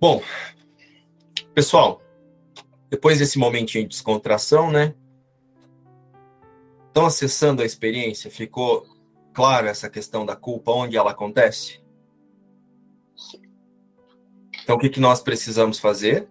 [0.00, 0.22] Bom,
[1.54, 2.00] pessoal,
[2.88, 4.94] depois desse momentinho de descontração, né?
[6.88, 8.30] Estão acessando a experiência?
[8.30, 8.86] Ficou
[9.34, 11.84] claro essa questão da culpa, onde ela acontece?
[14.62, 16.26] Então, o que, que nós precisamos fazer?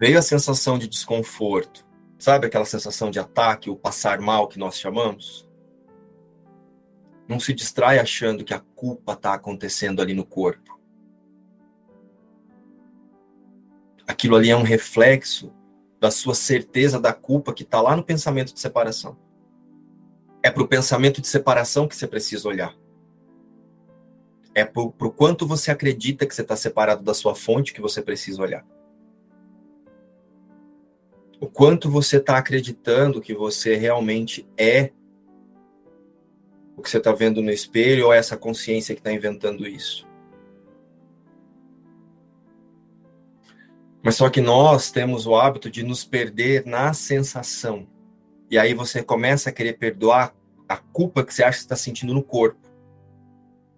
[0.00, 1.86] Veio a sensação de desconforto,
[2.18, 5.46] sabe aquela sensação de ataque, o passar mal que nós chamamos?
[7.28, 10.71] Não se distrai achando que a culpa está acontecendo ali no corpo.
[14.06, 15.52] Aquilo ali é um reflexo
[16.00, 19.16] da sua certeza da culpa que está lá no pensamento de separação.
[20.42, 22.74] É para o pensamento de separação que você precisa olhar.
[24.54, 28.02] É para o quanto você acredita que você está separado da sua fonte que você
[28.02, 28.66] precisa olhar.
[31.40, 34.92] O quanto você está acreditando que você realmente é
[36.76, 40.06] o que você está vendo no espelho ou é essa consciência que está inventando isso.
[44.02, 47.86] Mas só que nós temos o hábito de nos perder na sensação.
[48.50, 50.34] E aí você começa a querer perdoar
[50.68, 52.60] a culpa que você acha que está sentindo no corpo.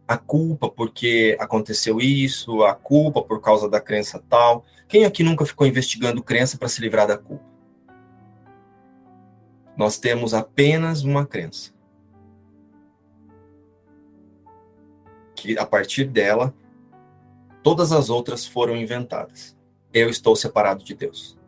[0.09, 4.65] A culpa porque aconteceu isso, a culpa por causa da crença tal.
[4.89, 7.45] Quem aqui nunca ficou investigando crença para se livrar da culpa?
[9.77, 11.73] Nós temos apenas uma crença.
[15.35, 16.55] Que a partir dela,
[17.63, 19.55] todas as outras foram inventadas
[19.95, 21.39] eu estou separado de Deus.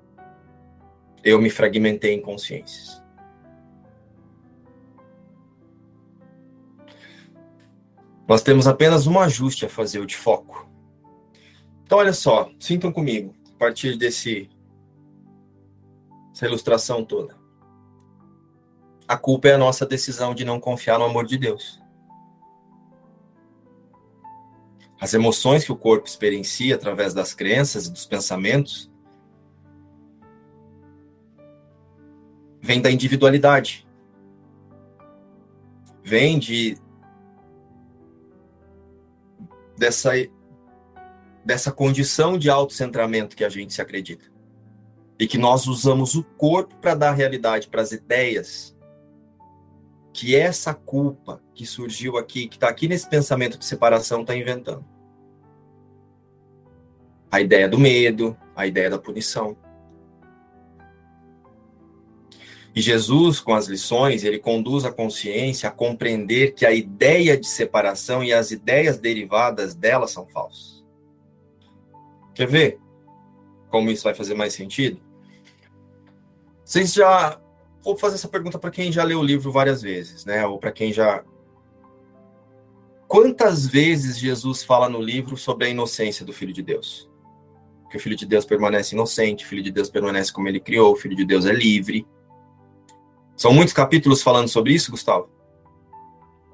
[1.24, 3.02] Eu me fragmentei em consciências.
[8.28, 10.68] Nós temos apenas um ajuste a fazer, de foco.
[11.84, 14.48] Então, olha só, sintam comigo, a partir desse
[16.32, 17.34] essa ilustração toda.
[19.08, 21.80] A culpa é a nossa decisão de não confiar no amor de Deus.
[25.00, 28.90] As emoções que o corpo experiencia através das crenças e dos pensamentos
[32.62, 33.86] vem da individualidade.
[36.02, 36.78] Vem de
[39.76, 40.12] dessa
[41.44, 44.24] dessa condição de autocentramento que a gente se acredita.
[45.18, 48.75] E que nós usamos o corpo para dar realidade para as ideias
[50.16, 54.82] que essa culpa que surgiu aqui, que está aqui nesse pensamento de separação, está inventando.
[57.30, 59.54] A ideia do medo, a ideia da punição.
[62.74, 67.46] E Jesus, com as lições, ele conduz a consciência a compreender que a ideia de
[67.46, 70.82] separação e as ideias derivadas dela são falsas.
[72.34, 72.80] Quer ver
[73.68, 74.98] como isso vai fazer mais sentido?
[76.64, 77.38] Vocês já
[77.86, 80.44] vou fazer essa pergunta para quem já leu o livro várias vezes, né?
[80.44, 81.22] Ou para quem já.
[83.06, 87.08] Quantas vezes Jesus fala no livro sobre a inocência do Filho de Deus?
[87.88, 90.92] Que o Filho de Deus permanece inocente, o Filho de Deus permanece como ele criou,
[90.92, 92.04] o Filho de Deus é livre.
[93.36, 95.30] São muitos capítulos falando sobre isso, Gustavo?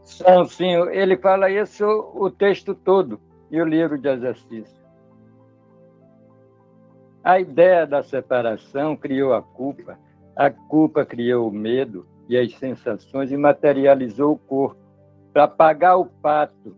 [0.04, 0.74] São, sim.
[0.90, 3.18] Ele fala isso o texto todo
[3.50, 4.82] e o livro de exercício.
[7.24, 9.98] A ideia da separação criou a culpa
[10.36, 14.80] a culpa criou o medo e as sensações e materializou o corpo
[15.32, 16.76] para pagar o pato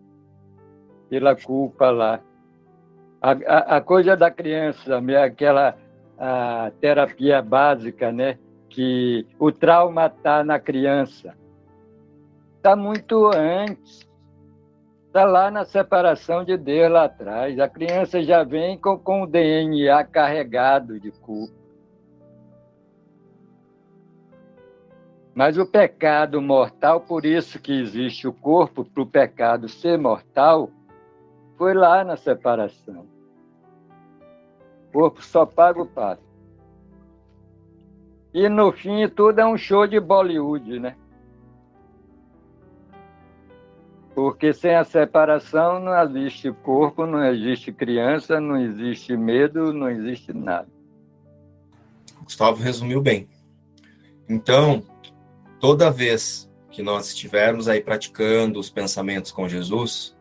[1.09, 2.21] pela culpa lá.
[3.21, 5.77] A, a, a coisa da criança, aquela
[6.19, 8.39] a terapia básica, né?
[8.69, 11.35] Que o trauma está na criança.
[12.57, 14.09] Está muito antes.
[15.07, 17.59] Está lá na separação de Deus lá atrás.
[17.61, 21.64] A criança já vem com, com o DNA carregado de culpa.
[25.35, 30.71] Mas o pecado mortal, por isso que existe o corpo, para o pecado ser mortal,
[31.59, 33.05] foi lá na separação.
[34.89, 36.23] O corpo só paga o pato.
[38.33, 40.97] E no fim tudo é um show de Bollywood, né?
[44.15, 50.33] Porque sem a separação não existe corpo, não existe criança, não existe medo, não existe
[50.33, 50.69] nada.
[52.23, 53.29] Gustavo resumiu bem.
[54.29, 54.83] Então,
[55.65, 60.15] toda vez que nós estivermos aí praticando os pensamentos com Jesus,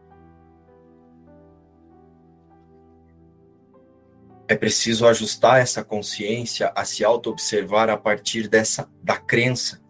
[4.48, 9.82] é preciso ajustar essa consciência a se auto-observar a partir dessa da crença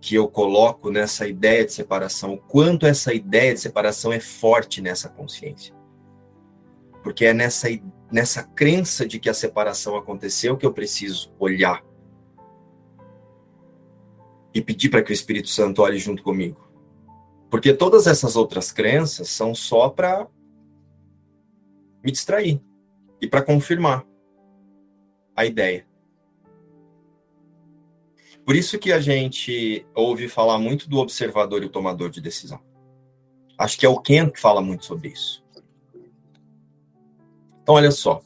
[0.00, 4.82] que eu coloco nessa ideia de separação, o quanto essa ideia de separação é forte
[4.82, 5.72] nessa consciência.
[7.04, 7.68] Porque é nessa,
[8.10, 11.80] nessa crença de que a separação aconteceu que eu preciso olhar
[14.56, 16.66] e pedir para que o Espírito Santo olhe junto comigo.
[17.50, 20.26] Porque todas essas outras crenças são só para
[22.02, 22.58] me distrair
[23.20, 24.06] e para confirmar
[25.36, 25.86] a ideia.
[28.46, 32.58] Por isso que a gente ouve falar muito do observador e o tomador de decisão.
[33.58, 35.44] Acho que é o Ken que fala muito sobre isso.
[37.62, 38.22] Então, olha só.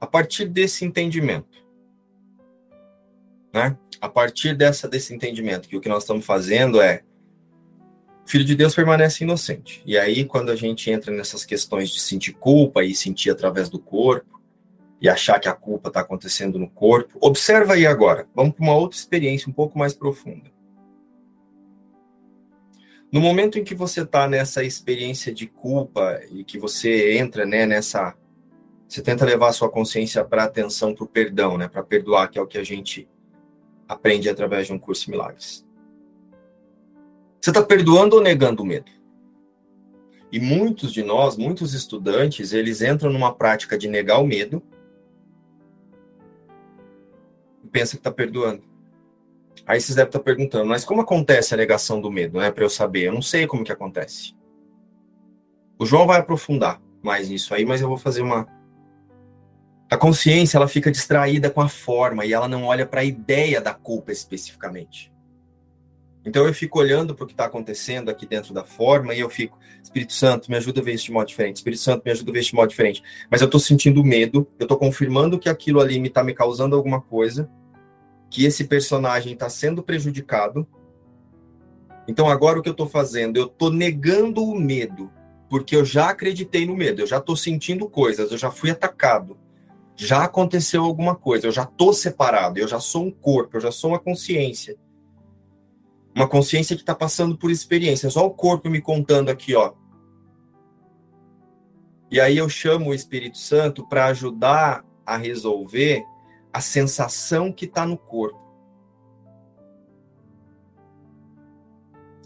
[0.00, 1.67] A partir desse entendimento,
[3.58, 3.76] né?
[4.00, 7.02] A partir dessa, desse entendimento, que o que nós estamos fazendo é
[8.24, 9.82] o Filho de Deus permanece inocente.
[9.84, 13.78] E aí, quando a gente entra nessas questões de sentir culpa e sentir através do
[13.78, 14.38] corpo,
[15.00, 18.28] e achar que a culpa está acontecendo no corpo, observa aí agora.
[18.34, 20.50] Vamos para uma outra experiência um pouco mais profunda.
[23.10, 27.64] No momento em que você está nessa experiência de culpa e que você entra né,
[27.64, 28.14] nessa.
[28.86, 32.38] Você tenta levar a sua consciência para atenção, para o perdão, né, para perdoar, que
[32.38, 33.08] é o que a gente
[33.88, 35.66] aprende através de um curso de milagres.
[37.40, 38.90] Você está perdoando ou negando o medo?
[40.30, 44.62] E muitos de nós, muitos estudantes, eles entram numa prática de negar o medo
[47.64, 48.62] e pensa que está perdoando.
[49.66, 52.50] Aí vocês devem estar tá perguntando, mas como acontece a negação do medo, né?
[52.50, 54.34] Para eu saber, eu não sei como que acontece.
[55.78, 58.46] O João vai aprofundar mais nisso aí, mas eu vou fazer uma.
[59.90, 63.60] A consciência ela fica distraída com a forma e ela não olha para a ideia
[63.60, 65.10] da culpa especificamente.
[66.26, 69.30] Então eu fico olhando para o que está acontecendo aqui dentro da forma e eu
[69.30, 71.56] fico, Espírito Santo, me ajuda a ver isso de modo diferente.
[71.56, 73.02] Espírito Santo, me ajuda a ver isso de modo diferente.
[73.30, 76.76] Mas eu estou sentindo medo, eu estou confirmando que aquilo ali me está me causando
[76.76, 77.48] alguma coisa,
[78.30, 80.68] que esse personagem está sendo prejudicado.
[82.06, 83.38] Então agora o que eu estou fazendo?
[83.38, 85.10] Eu estou negando o medo,
[85.48, 89.38] porque eu já acreditei no medo, eu já estou sentindo coisas, eu já fui atacado,
[89.98, 93.72] já aconteceu alguma coisa, eu já estou separado, eu já sou um corpo, eu já
[93.72, 94.78] sou uma consciência
[96.18, 98.14] uma consciência que está passando por experiências.
[98.14, 99.72] Só o corpo me contando aqui, ó.
[102.10, 106.04] E aí eu chamo o Espírito Santo para ajudar a resolver
[106.52, 108.48] a sensação que está no corpo.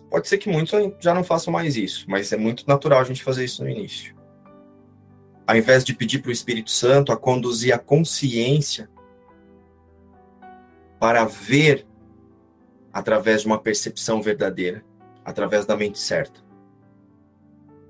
[0.08, 3.22] Pode ser que muitos já não façam mais isso, mas é muito natural a gente
[3.22, 4.14] fazer isso no início.
[5.52, 8.88] Ao invés de pedir para o Espírito Santo a conduzir a consciência
[10.98, 11.86] para ver
[12.90, 14.82] através de uma percepção verdadeira,
[15.22, 16.40] através da mente certa.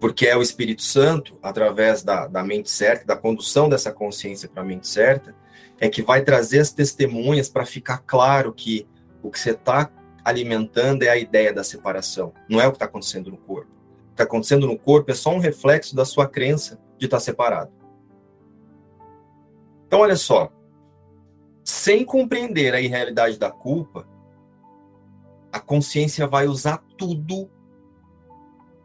[0.00, 4.64] Porque é o Espírito Santo, através da, da mente certa, da condução dessa consciência para
[4.64, 5.32] a mente certa,
[5.79, 8.88] é que vai trazer as testemunhas para ficar claro que
[9.23, 9.88] o que você está
[10.25, 13.70] alimentando é a ideia da separação, não é o que está acontecendo no corpo.
[13.70, 17.16] O que está acontecendo no corpo é só um reflexo da sua crença de estar
[17.16, 17.72] tá separado.
[19.87, 20.52] Então, olha só,
[21.64, 24.08] sem compreender a irrealidade da culpa,
[25.52, 27.50] a consciência vai usar tudo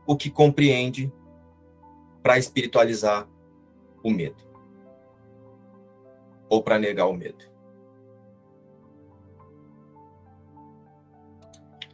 [0.08, 1.14] o que compreende
[2.24, 3.30] para espiritualizar
[4.04, 4.44] o medo
[6.50, 7.46] ou para negar o medo.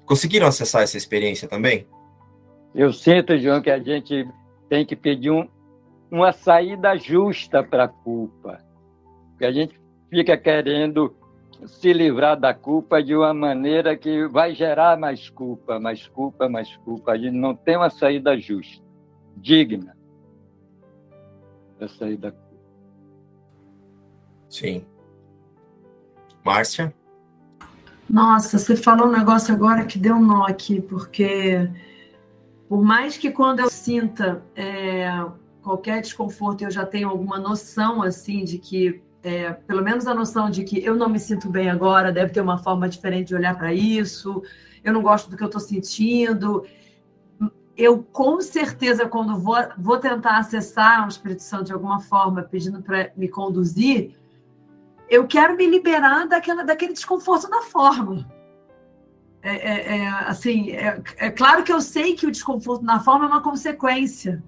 [0.05, 1.85] Conseguiram acessar essa experiência também?
[2.73, 4.25] Eu sinto, João, que a gente
[4.69, 5.47] tem que pedir um,
[6.13, 8.59] uma saída justa para a culpa.
[9.31, 9.81] Porque a gente
[10.11, 11.15] fica querendo
[11.65, 16.75] se livrar da culpa de uma maneira que vai gerar mais culpa, mais culpa, mais
[16.77, 17.13] culpa.
[17.13, 18.83] A gente não tem uma saída justa,
[19.37, 19.97] digna
[21.79, 22.61] da saída da culpa.
[24.49, 24.85] Sim.
[26.45, 26.93] Márcia?
[28.07, 31.67] Nossa, você falou um negócio agora que deu um nó aqui, porque
[32.69, 35.09] por mais que quando eu sinta é,
[35.63, 40.49] qualquer desconforto eu já tenho alguma noção assim de que é, pelo menos a noção
[40.49, 43.57] de que eu não me sinto bem agora, deve ter uma forma diferente de olhar
[43.57, 44.43] para isso,
[44.83, 46.65] eu não gosto do que eu estou sentindo.
[47.75, 52.83] Eu, com certeza, quando vou, vou tentar acessar o Espírito Santo de alguma forma, pedindo
[52.83, 54.13] para me conduzir,
[55.09, 58.29] eu quero me liberar daquela, daquele desconforto da forma.
[59.41, 63.25] É, é, é assim, é, é claro que eu sei que o desconforto na forma
[63.25, 64.43] é uma consequência,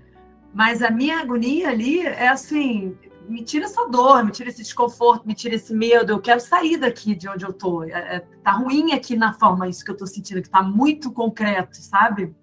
[0.55, 2.97] mas a minha agonia ali é assim,
[3.27, 6.13] me tira essa dor, me tira esse desconforto, me tira esse medo.
[6.13, 7.83] Eu quero sair daqui de onde eu tô.
[7.83, 11.11] É, é, tá ruim aqui na forma isso que eu tô sentindo, que tá muito
[11.11, 12.33] concreto, sabe?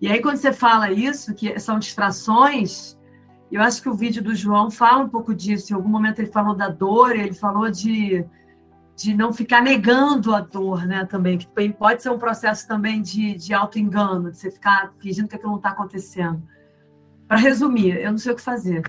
[0.00, 2.96] E aí, quando você fala isso, que são distrações,
[3.50, 5.72] eu acho que o vídeo do João fala um pouco disso.
[5.72, 8.24] Em algum momento ele falou da dor, ele falou de,
[8.94, 11.04] de não ficar negando a dor, né?
[11.06, 15.34] Também, que pode ser um processo também de, de auto-engano, de você ficar fingindo que
[15.34, 16.53] aquilo não está acontecendo.
[17.28, 18.82] Para resumir, eu não sei o que fazer.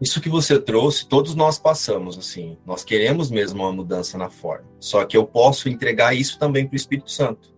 [0.00, 2.58] Isso que você trouxe, todos nós passamos, assim.
[2.66, 4.66] Nós queremos mesmo uma mudança na forma.
[4.80, 7.52] Só que eu posso entregar isso também para o Espírito Santo.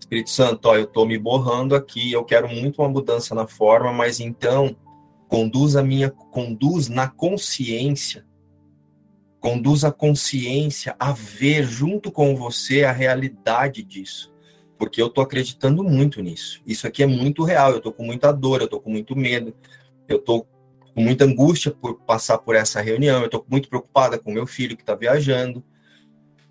[0.00, 3.92] Espírito Santo, ó, eu estou me borrando aqui, eu quero muito uma mudança na forma,
[3.92, 4.76] mas então
[5.28, 8.26] conduz a minha, conduz na consciência,
[9.40, 14.33] conduz a consciência a ver junto com você a realidade disso,
[14.78, 16.60] porque eu estou acreditando muito nisso.
[16.66, 17.72] Isso aqui é muito real.
[17.72, 19.54] Eu estou com muita dor, eu estou com muito medo,
[20.08, 20.46] eu estou
[20.94, 24.76] com muita angústia por passar por essa reunião, eu estou muito preocupada com meu filho
[24.76, 25.64] que está viajando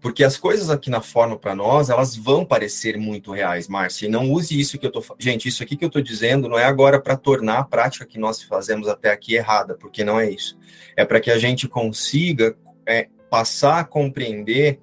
[0.03, 4.06] porque as coisas aqui na forma para nós, elas vão parecer muito reais, Márcia.
[4.06, 6.60] E não use isso que eu tô Gente, isso aqui que eu estou dizendo não
[6.60, 10.30] é agora para tornar a prática que nós fazemos até aqui errada, porque não é
[10.30, 10.60] isso.
[10.98, 12.53] É para que a gente consiga
[12.86, 14.82] é, passar a compreender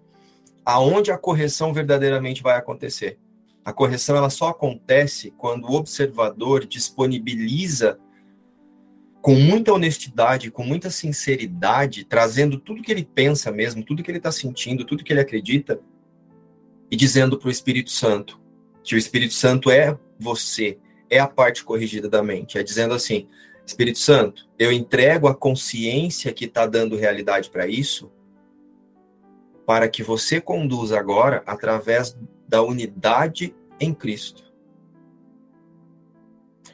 [0.65, 3.19] aonde a correção verdadeiramente vai acontecer.
[3.64, 7.99] A correção ela só acontece quando o observador disponibiliza
[9.21, 14.19] com muita honestidade, com muita sinceridade, trazendo tudo que ele pensa mesmo, tudo que ele
[14.19, 15.81] está sentindo, tudo que ele acredita,
[16.90, 18.40] e dizendo para o Espírito Santo
[18.83, 22.59] que o Espírito Santo é você, é a parte corrigida da mente.
[22.59, 23.29] É dizendo assim:
[23.67, 28.11] Espírito Santo, eu entrego a consciência que está dando realidade para isso,
[29.67, 32.19] para que você conduza agora através
[32.50, 34.45] da unidade em Cristo.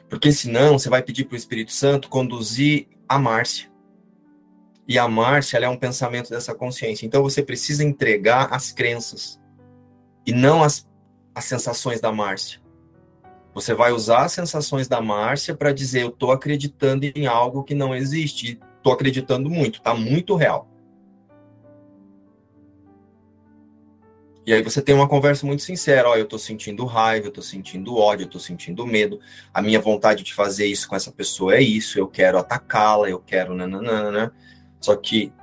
[0.09, 3.71] Porque senão você vai pedir para o Espírito Santo conduzir a Márcia.
[4.87, 7.05] E a Márcia é um pensamento dessa consciência.
[7.05, 9.39] Então você precisa entregar as crenças
[10.25, 10.89] e não as,
[11.35, 12.59] as sensações da Márcia.
[13.53, 17.75] Você vai usar as sensações da Márcia para dizer: eu estou acreditando em algo que
[17.75, 18.59] não existe.
[18.77, 20.69] Estou acreditando muito, está muito real.
[24.47, 27.41] E aí você tem uma conversa muito sincera, ó, eu tô sentindo raiva, eu tô
[27.41, 29.19] sentindo ódio, eu tô sentindo medo.
[29.53, 33.19] A minha vontade de fazer isso com essa pessoa é isso, eu quero atacá-la, eu
[33.19, 34.33] quero nananana.
[34.79, 35.33] Só que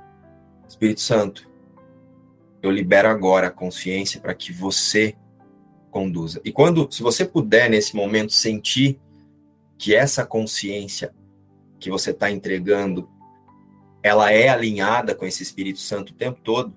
[0.67, 1.47] Espírito Santo,
[2.63, 5.15] eu libero agora a consciência para que você
[5.91, 6.41] conduza.
[6.43, 8.99] E quando, se você puder nesse momento sentir
[9.77, 11.13] que essa consciência
[11.79, 13.07] que você está entregando,
[14.01, 16.75] ela é alinhada com esse Espírito Santo o tempo todo,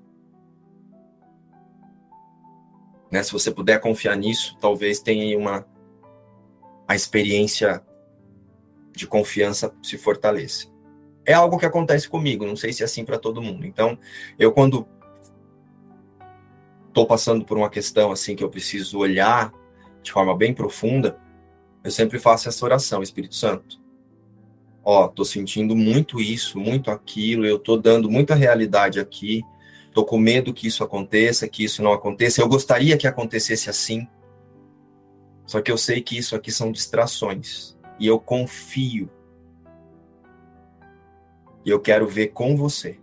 [3.11, 3.23] né?
[3.23, 5.67] Se você puder confiar nisso, talvez tenha uma
[6.87, 7.83] a experiência
[8.95, 10.69] de confiança se fortaleça.
[11.25, 13.67] É algo que acontece comigo, não sei se é assim para todo mundo.
[13.67, 13.99] Então,
[14.39, 14.89] eu quando
[16.89, 19.53] estou passando por uma questão assim que eu preciso olhar
[20.03, 21.21] de forma bem profunda,
[21.85, 23.79] eu sempre faço essa oração, Espírito Santo.
[24.83, 29.45] Ó, tô sentindo muito isso, muito aquilo, eu tô dando muita realidade aqui
[29.89, 32.41] Estou com medo que isso aconteça, que isso não aconteça.
[32.41, 34.07] Eu gostaria que acontecesse assim.
[35.47, 37.77] Só que eu sei que isso aqui são distrações.
[37.99, 39.11] E eu confio.
[41.65, 42.99] E eu quero ver com você.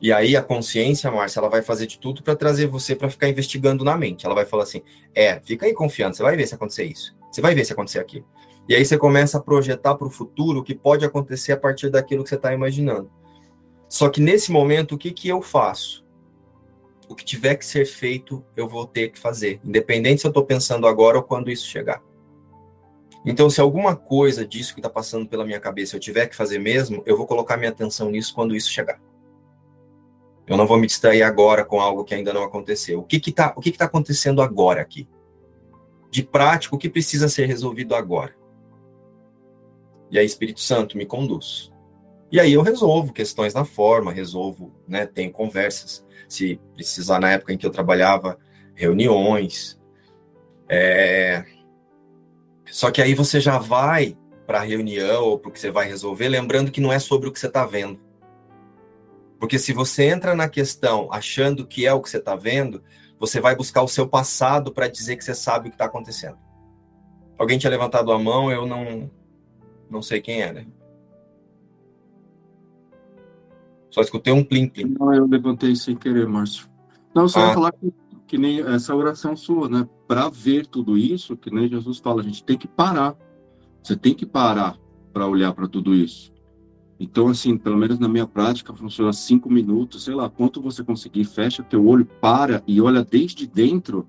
[0.00, 3.28] E aí a consciência, Márcia, ela vai fazer de tudo para trazer você para ficar
[3.28, 4.26] investigando na mente.
[4.26, 4.82] Ela vai falar assim:
[5.14, 7.16] "É, fica aí confiando, você vai ver se acontecer isso.
[7.32, 8.26] Você vai ver se acontecer aquilo".
[8.68, 11.88] E aí você começa a projetar para o futuro o que pode acontecer a partir
[11.88, 13.10] daquilo que você está imaginando.
[13.94, 16.04] Só que nesse momento, o que, que eu faço?
[17.08, 20.44] O que tiver que ser feito, eu vou ter que fazer, independente se eu estou
[20.44, 22.02] pensando agora ou quando isso chegar.
[23.24, 26.58] Então, se alguma coisa disso que está passando pela minha cabeça eu tiver que fazer
[26.58, 29.00] mesmo, eu vou colocar minha atenção nisso quando isso chegar.
[30.44, 32.98] Eu não vou me distrair agora com algo que ainda não aconteceu.
[32.98, 35.08] O que está o que que tá acontecendo agora aqui?
[36.10, 38.34] De prático, o que precisa ser resolvido agora?
[40.10, 41.72] E aí, Espírito Santo, me conduz.
[42.34, 47.52] E aí eu resolvo questões na forma, resolvo, né, tenho conversas, se precisar na época
[47.52, 48.36] em que eu trabalhava,
[48.74, 49.80] reuniões.
[50.68, 51.44] É...
[52.66, 56.28] Só que aí você já vai para a reunião ou para que você vai resolver,
[56.28, 58.00] lembrando que não é sobre o que você está vendo.
[59.38, 62.82] Porque se você entra na questão achando que é o que você está vendo,
[63.16, 66.38] você vai buscar o seu passado para dizer que você sabe o que está acontecendo.
[67.38, 69.08] Alguém tinha levantado a mão, eu não,
[69.88, 70.66] não sei quem era.
[73.94, 74.96] Só escutei um plim-plim.
[74.98, 76.66] Não, eu levantei sem querer, Márcio.
[77.14, 77.54] Não, só ah.
[77.54, 77.94] falar que,
[78.26, 79.88] que, nem essa oração sua, né?
[80.08, 83.16] Para ver tudo isso, que nem Jesus fala, a gente tem que parar.
[83.80, 84.76] Você tem que parar
[85.12, 86.32] para olhar para tudo isso.
[86.98, 91.22] Então, assim, pelo menos na minha prática, funciona cinco minutos, sei lá, quanto você conseguir,
[91.22, 94.08] fecha teu olho, para e olha desde dentro.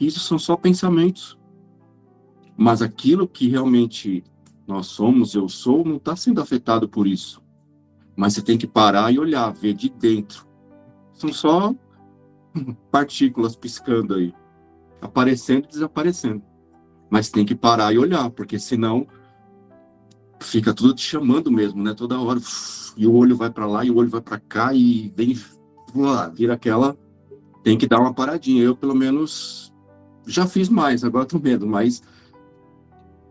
[0.00, 1.38] Isso são só pensamentos.
[2.56, 4.24] Mas aquilo que realmente
[4.66, 7.44] nós somos, eu sou, não está sendo afetado por isso.
[8.16, 10.46] Mas você tem que parar e olhar, ver de dentro.
[11.12, 11.74] São só
[12.90, 14.34] partículas piscando aí,
[15.00, 16.42] aparecendo e desaparecendo.
[17.10, 19.06] Mas tem que parar e olhar, porque senão
[20.40, 21.94] fica tudo te chamando mesmo, né?
[21.94, 22.40] Toda hora.
[22.98, 25.38] E o olho vai para lá e o olho vai para cá e vem,
[26.32, 26.96] vira aquela.
[27.62, 28.62] Tem que dar uma paradinha.
[28.62, 29.70] Eu, pelo menos,
[30.26, 32.02] já fiz mais, agora tô medo, mas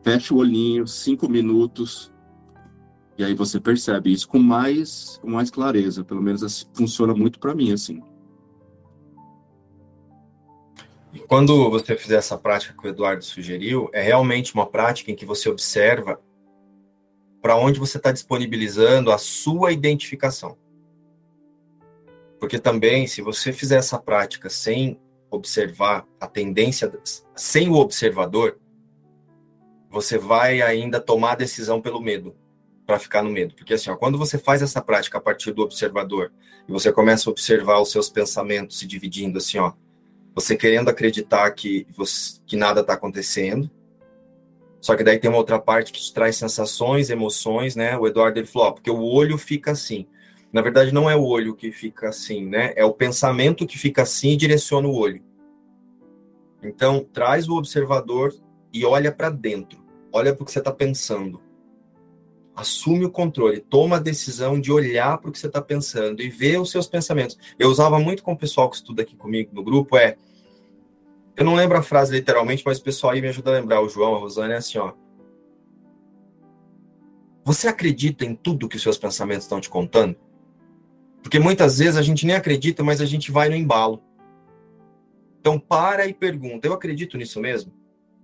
[0.03, 2.13] fecha o olhinho, cinco minutos,
[3.17, 6.03] e aí você percebe isso com mais, com mais clareza.
[6.03, 8.01] Pelo menos assim, funciona muito para mim assim.
[11.13, 15.15] E quando você fizer essa prática que o Eduardo sugeriu, é realmente uma prática em
[15.15, 16.19] que você observa
[17.41, 20.57] para onde você está disponibilizando a sua identificação.
[22.37, 24.99] Porque também, se você fizer essa prática sem
[25.31, 26.91] observar a tendência,
[27.33, 28.59] sem o observador,
[29.89, 32.35] você vai ainda tomar a decisão pelo medo,
[32.85, 33.55] para ficar no medo.
[33.55, 36.31] Porque assim, ó, quando você faz essa prática a partir do observador,
[36.67, 39.73] e você começa a observar os seus pensamentos se dividindo assim, ó,
[40.33, 43.69] você querendo acreditar que, você, que nada está acontecendo,
[44.81, 47.97] só que daí tem uma outra parte que te traz sensações, emoções, né?
[47.97, 50.05] O Eduardo ele falou, ó, porque o olho fica assim.
[50.53, 52.71] Na verdade, não é o olho que fica assim, né?
[52.75, 55.23] É o pensamento que fica assim e direciona o olho.
[56.61, 58.33] Então, traz o observador
[58.71, 59.83] e olha para dentro.
[60.11, 61.41] Olha para o que você está pensando.
[62.55, 66.29] Assume o controle, toma a decisão de olhar para o que você está pensando e
[66.29, 67.37] ver os seus pensamentos.
[67.59, 70.15] Eu usava muito com o pessoal que estuda aqui comigo no grupo, é
[71.35, 73.81] eu não lembro a frase literalmente, mas o pessoal aí me ajuda a lembrar.
[73.81, 74.93] O João, a Rosane, é assim, ó.
[77.43, 80.15] Você acredita em tudo que os seus pensamentos estão te contando?
[81.21, 84.01] Porque muitas vezes a gente nem acredita, mas a gente vai no embalo.
[85.39, 87.73] Então para e pergunta: eu acredito nisso mesmo?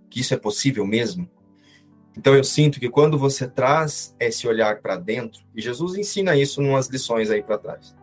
[0.09, 1.29] Que isso é possível mesmo?
[2.18, 6.62] Então eu sinto que quando você traz esse olhar para dentro, e Jesus ensina isso
[6.62, 7.96] em umas lições aí para trás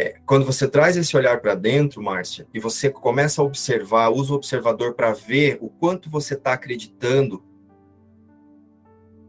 [0.00, 4.32] é, quando você traz esse olhar para dentro, Márcia, e você começa a observar, usa
[4.32, 7.44] o observador para ver o quanto você está acreditando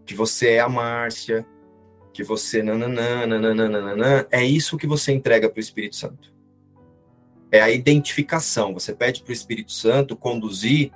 [0.06, 1.46] que você é a Márcia,
[2.14, 6.34] que você nananã, nananã, é isso que você entrega para o Espírito Santo.
[7.52, 8.74] É a identificação.
[8.74, 10.92] Você pede para o Espírito Santo conduzir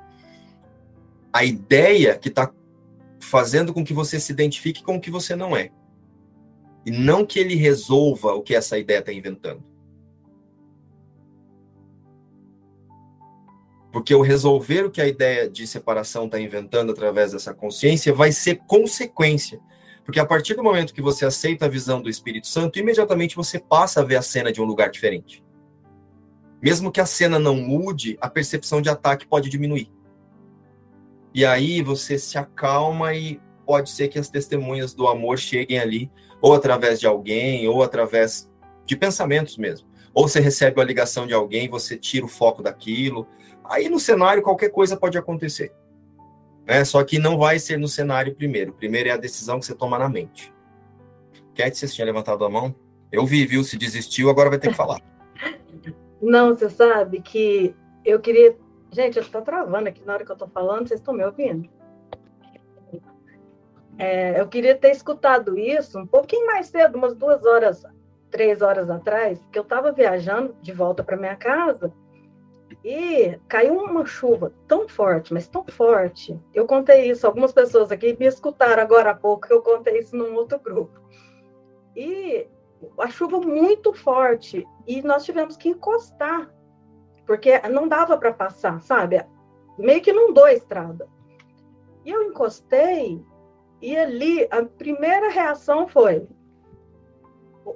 [1.35, 2.49] a ideia que está
[3.19, 5.69] fazendo com que você se identifique com o que você não é
[6.85, 9.61] e não que ele resolva o que essa ideia está inventando.
[13.91, 18.31] Porque o resolver o que a ideia de separação está inventando através dessa consciência vai
[18.31, 19.59] ser consequência.
[20.05, 23.59] Porque a partir do momento que você aceita a visão do Espírito Santo, imediatamente você
[23.59, 25.43] passa a ver a cena de um lugar diferente.
[26.61, 29.94] Mesmo que a cena não mude, a percepção de ataque pode diminuir.
[31.35, 36.09] E aí você se acalma e pode ser que as testemunhas do amor cheguem ali
[36.41, 38.49] ou através de alguém, ou através
[38.85, 39.85] de pensamentos mesmo.
[40.13, 43.27] Ou você recebe uma ligação de alguém, você tira o foco daquilo.
[43.65, 45.73] Aí no cenário qualquer coisa pode acontecer.
[46.65, 46.85] Né?
[46.85, 48.71] Só que não vai ser no cenário primeiro.
[48.71, 50.53] Primeiro é a decisão que você toma na mente.
[51.53, 52.73] Cat, você tinha levantado a mão?
[53.11, 53.61] Eu vi, viu?
[53.61, 55.01] Se desistiu, agora vai ter que falar.
[56.21, 58.55] Não, você sabe que eu queria.
[58.95, 61.69] Gente, eu estou travando aqui na hora que eu estou falando, vocês estão me ouvindo?
[63.97, 67.85] É, eu queria ter escutado isso um pouquinho mais cedo, umas duas horas,
[68.31, 71.91] três horas atrás, que eu estava viajando de volta para minha casa
[72.85, 76.39] e caiu uma chuva tão forte, mas tão forte.
[76.53, 80.15] Eu contei isso, algumas pessoas aqui me escutaram agora há pouco, que eu contei isso
[80.15, 80.97] num outro grupo.
[81.93, 82.47] E
[82.97, 86.49] a chuva muito forte e nós tivemos que encostar,
[87.25, 89.25] porque não dava para passar, sabe?
[89.77, 91.07] Meio que não dou a estrada.
[92.03, 93.23] E eu encostei
[93.81, 96.27] e ali a primeira reação foi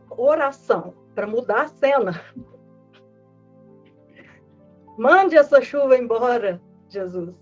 [0.10, 2.22] oração para mudar a cena.
[4.98, 7.34] Mande essa chuva embora, Jesus.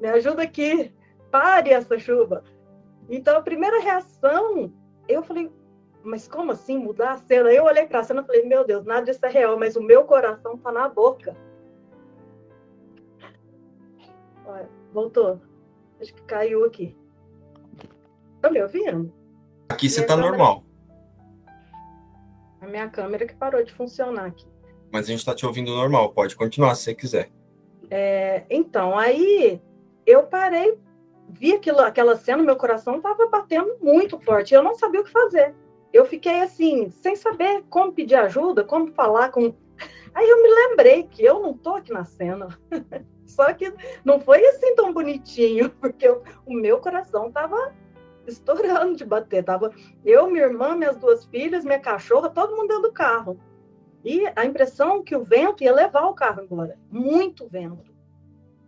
[0.00, 0.94] Me ajuda aqui.
[1.30, 2.42] Pare essa chuva.
[3.08, 4.72] Então a primeira reação,
[5.08, 5.50] eu falei,
[6.02, 7.52] mas como assim mudar a cena?
[7.52, 9.82] Eu olhei para a cena e falei, meu Deus, nada disso é real, mas o
[9.82, 11.36] meu coração está na boca.
[14.92, 15.40] Voltou.
[16.00, 16.96] Acho que caiu aqui.
[18.40, 19.12] Tá me ouvindo?
[19.68, 20.30] Aqui você tá câmera...
[20.30, 20.64] normal.
[22.60, 24.46] A minha câmera que parou de funcionar aqui.
[24.92, 27.30] Mas a gente tá te ouvindo normal, pode continuar se você quiser.
[27.90, 29.60] É, então, aí
[30.06, 30.78] eu parei,
[31.28, 35.10] vi aquilo, aquela cena, meu coração tava batendo muito forte, eu não sabia o que
[35.10, 35.54] fazer.
[35.92, 39.54] Eu fiquei assim, sem saber como pedir ajuda, como falar com.
[40.14, 42.48] Aí eu me lembrei que eu não tô aqui na cena.
[43.30, 43.72] Só que
[44.04, 47.72] não foi assim tão bonitinho, porque eu, o meu coração tava
[48.26, 49.44] estourando de bater.
[49.44, 49.72] Tava
[50.04, 53.38] eu, minha irmã, minhas duas filhas, minha cachorra, todo mundo dentro do carro.
[54.04, 56.78] E a impressão que o vento ia levar o carro embora.
[56.90, 57.90] Muito vento.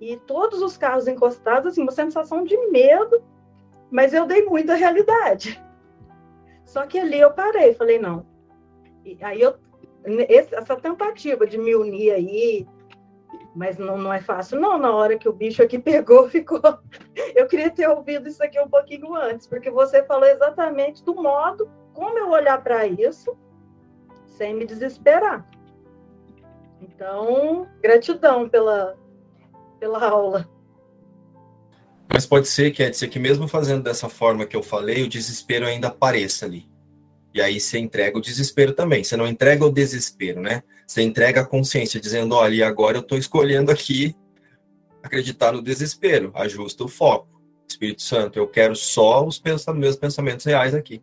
[0.01, 3.22] E todos os carros encostados, assim, uma sensação de medo,
[3.90, 5.62] mas eu dei muita realidade.
[6.64, 8.27] Só que ali eu parei, falei, não.
[9.05, 9.55] E aí eu,
[10.29, 12.66] essa tentativa de me unir aí,
[13.55, 14.79] Mas não, não é fácil, não.
[14.79, 16.61] Na hora que o bicho aqui pegou, ficou.
[17.35, 21.71] Eu queria ter ouvido isso aqui um pouquinho antes, porque você falou exatamente do modo
[21.93, 23.37] como eu olhar para isso
[24.27, 25.47] sem me desesperar.
[26.81, 28.97] Então, gratidão pela,
[29.79, 30.49] pela aula.
[32.12, 35.88] Mas pode ser, Kétia, que mesmo fazendo dessa forma que eu falei, o desespero ainda
[35.88, 36.72] apareça ali.
[37.35, 39.03] E aí você entrega o desespero também.
[39.03, 40.62] Você não entrega o desespero, né?
[40.87, 44.14] Você entrega a consciência, dizendo, olha, agora eu estou escolhendo aqui
[45.03, 46.31] acreditar no desespero.
[46.35, 47.29] Ajusta o foco.
[47.68, 49.40] Espírito Santo, eu quero só os
[49.75, 51.03] meus pensamentos reais aqui.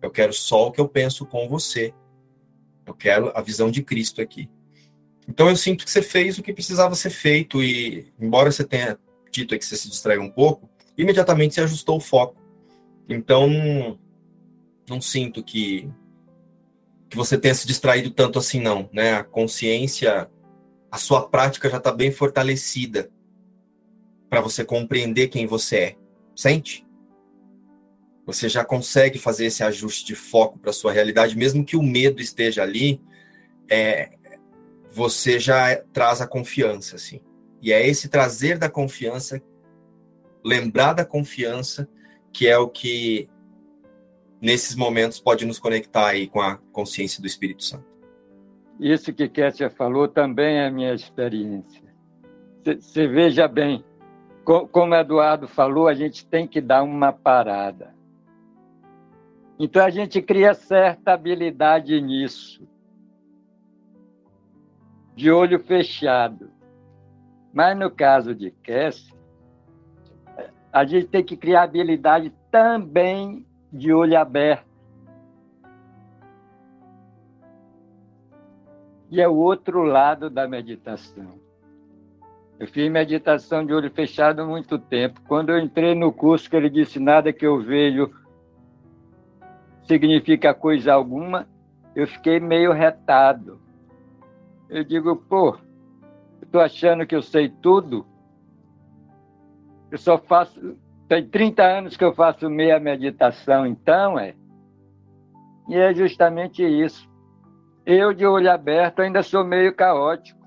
[0.00, 1.92] Eu quero só o que eu penso com você.
[2.86, 4.48] Eu quero a visão de Cristo aqui.
[5.28, 8.98] Então eu sinto que você fez o que precisava ser feito e, embora você tenha
[9.30, 12.34] dito que você se distraiu um pouco, imediatamente você ajustou o foco.
[13.08, 13.98] Então
[14.90, 15.88] não sinto que,
[17.08, 18.90] que você tenha se distraído tanto assim, não.
[18.92, 19.14] Né?
[19.14, 20.28] A consciência,
[20.90, 23.10] a sua prática já está bem fortalecida
[24.28, 25.96] para você compreender quem você é.
[26.34, 26.86] Sente?
[28.26, 32.20] Você já consegue fazer esse ajuste de foco para sua realidade, mesmo que o medo
[32.20, 33.00] esteja ali,
[33.68, 34.10] é,
[34.90, 37.20] você já traz a confiança, assim.
[37.62, 39.40] E é esse trazer da confiança,
[40.44, 41.88] lembrar da confiança,
[42.32, 43.28] que é o que
[44.40, 47.84] nesses momentos pode nos conectar aí com a consciência do Espírito Santo.
[48.78, 51.82] Isso que Kétia falou também é minha experiência.
[52.64, 53.84] Você veja bem,
[54.44, 57.94] como Eduardo falou, a gente tem que dar uma parada.
[59.58, 62.66] Então a gente cria certa habilidade nisso,
[65.14, 66.50] de olho fechado.
[67.52, 69.14] Mas no caso de Kécia,
[70.72, 74.68] a gente tem que criar habilidade também de olho aberto.
[79.10, 81.40] E é o outro lado da meditação.
[82.58, 85.20] Eu fiz meditação de olho fechado há muito tempo.
[85.26, 88.10] Quando eu entrei no curso que ele disse nada que eu vejo
[89.84, 91.48] significa coisa alguma,
[91.96, 93.60] eu fiquei meio retado.
[94.68, 95.58] Eu digo, pô,
[96.40, 98.06] estou achando que eu sei tudo.
[99.90, 100.76] Eu só faço,
[101.10, 104.32] tem 30 anos que eu faço meia meditação, então é.
[105.68, 107.10] E é justamente isso.
[107.84, 110.38] Eu, de olho aberto, ainda sou meio caótico.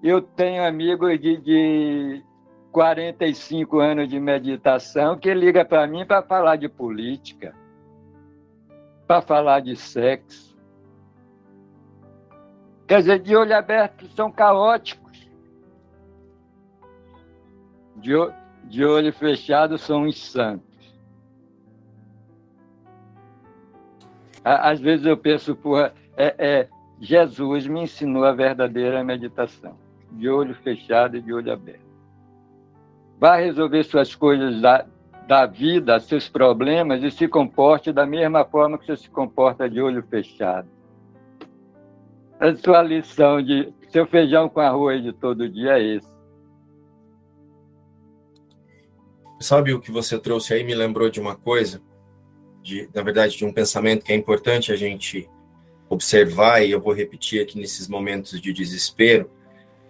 [0.00, 2.24] Eu tenho amigos de, de
[2.70, 7.56] 45 anos de meditação que liga para mim para falar de política,
[9.04, 10.56] para falar de sexo.
[12.86, 15.28] Quer dizer, de olho aberto são caóticos.
[17.96, 18.14] De,
[18.64, 20.66] de olho fechado são os santos.
[24.44, 26.68] Às vezes eu penso, porra, é, é,
[27.00, 29.76] Jesus me ensinou a verdadeira meditação,
[30.12, 31.86] de olho fechado e de olho aberto.
[33.18, 34.86] Vá resolver suas coisas da,
[35.26, 39.80] da vida, seus problemas, e se comporte da mesma forma que você se comporta de
[39.80, 40.68] olho fechado.
[42.40, 46.17] A sua lição de seu feijão com arroz de todo dia é esse.
[49.40, 51.80] Sabe o que você trouxe aí me lembrou de uma coisa,
[52.62, 55.28] de, na verdade, de um pensamento que é importante a gente
[55.88, 59.30] observar, e eu vou repetir aqui nesses momentos de desespero,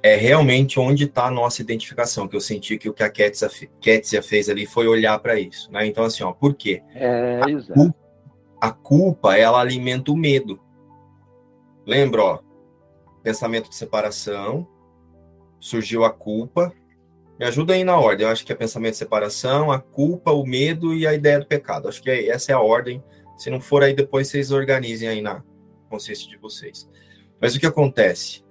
[0.02, 4.22] é realmente onde está a nossa identificação, que eu senti que o que a Ketsia
[4.22, 5.70] fez ali foi olhar para isso.
[5.72, 5.86] Né?
[5.86, 6.82] Então, assim, ó, por quê?
[6.94, 7.98] É, a, culpa,
[8.60, 10.60] a culpa, ela alimenta o medo.
[11.84, 12.38] Lembra, ó,
[13.22, 14.66] pensamento de separação,
[15.58, 16.72] surgiu a culpa,
[17.38, 18.26] me ajuda aí na ordem.
[18.26, 21.46] Eu acho que é pensamento de separação, a culpa, o medo e a ideia do
[21.46, 21.88] pecado.
[21.88, 23.02] Acho que é, essa é a ordem.
[23.36, 25.42] Se não for aí, depois vocês organizem aí na
[25.88, 26.88] consciência de vocês.
[27.40, 28.44] Mas o que acontece?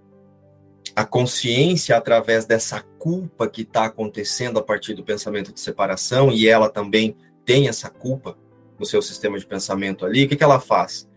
[0.95, 6.47] A consciência, através dessa culpa que está acontecendo a partir do pensamento de separação, e
[6.47, 8.37] ela também tem essa culpa
[8.79, 11.07] no seu sistema de pensamento ali, o que, que ela faz?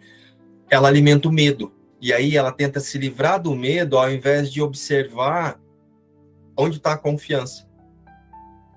[0.68, 1.72] Ela alimenta o medo.
[2.00, 5.60] E aí ela tenta se livrar do medo ao invés de observar
[6.60, 7.68] onde está a confiança?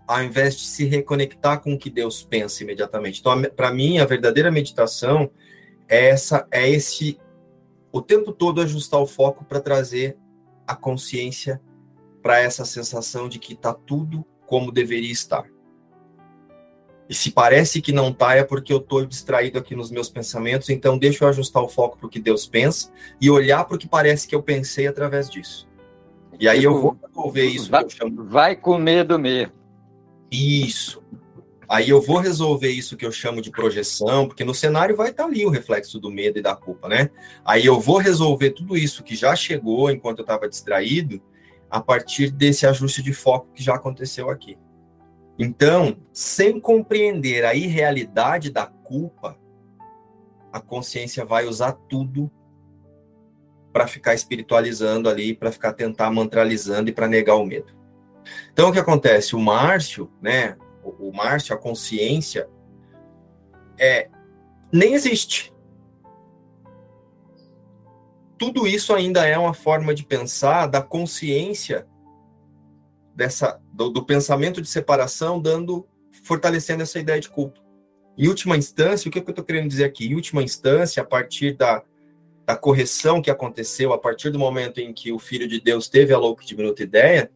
[0.07, 3.19] Ao invés de se reconectar com o que Deus pensa imediatamente.
[3.19, 5.29] Então, para mim, a verdadeira meditação
[5.87, 7.19] é essa, é esse
[7.91, 10.17] o tempo todo ajustar o foco para trazer
[10.65, 11.61] a consciência
[12.21, 15.45] para essa sensação de que está tudo como deveria estar.
[17.09, 20.69] E se parece que não está, é porque eu estou distraído aqui nos meus pensamentos,
[20.69, 23.79] então deixa eu ajustar o foco para o que Deus pensa e olhar para o
[23.79, 25.67] que parece que eu pensei através disso.
[26.39, 27.69] E aí eu vou resolver isso.
[27.69, 27.85] Vai,
[28.25, 29.53] vai com medo mesmo.
[30.31, 31.03] Isso.
[31.69, 35.25] Aí eu vou resolver isso que eu chamo de projeção, porque no cenário vai estar
[35.25, 37.09] ali o reflexo do medo e da culpa, né?
[37.43, 41.21] Aí eu vou resolver tudo isso que já chegou enquanto eu estava distraído,
[41.69, 44.57] a partir desse ajuste de foco que já aconteceu aqui.
[45.39, 49.35] Então, sem compreender a irrealidade da culpa,
[50.51, 52.31] a consciência vai usar tudo
[53.73, 57.73] para ficar espiritualizando ali, para ficar tentar mantralizando e para negar o medo.
[58.53, 59.35] Então, o que acontece?
[59.35, 60.55] O Márcio, né?
[60.83, 62.47] O, Márcio, a consciência,
[63.77, 64.09] é
[64.71, 65.51] nem existe.
[68.37, 71.87] Tudo isso ainda é uma forma de pensar da consciência
[73.15, 75.87] dessa do, do pensamento de separação, dando
[76.23, 77.59] fortalecendo essa ideia de culpa.
[78.17, 80.07] Em última instância, o que, é que eu estou querendo dizer aqui?
[80.07, 81.83] Em última instância, a partir da,
[82.45, 86.13] da correção que aconteceu, a partir do momento em que o Filho de Deus teve
[86.13, 87.31] a louca de minuta ideia,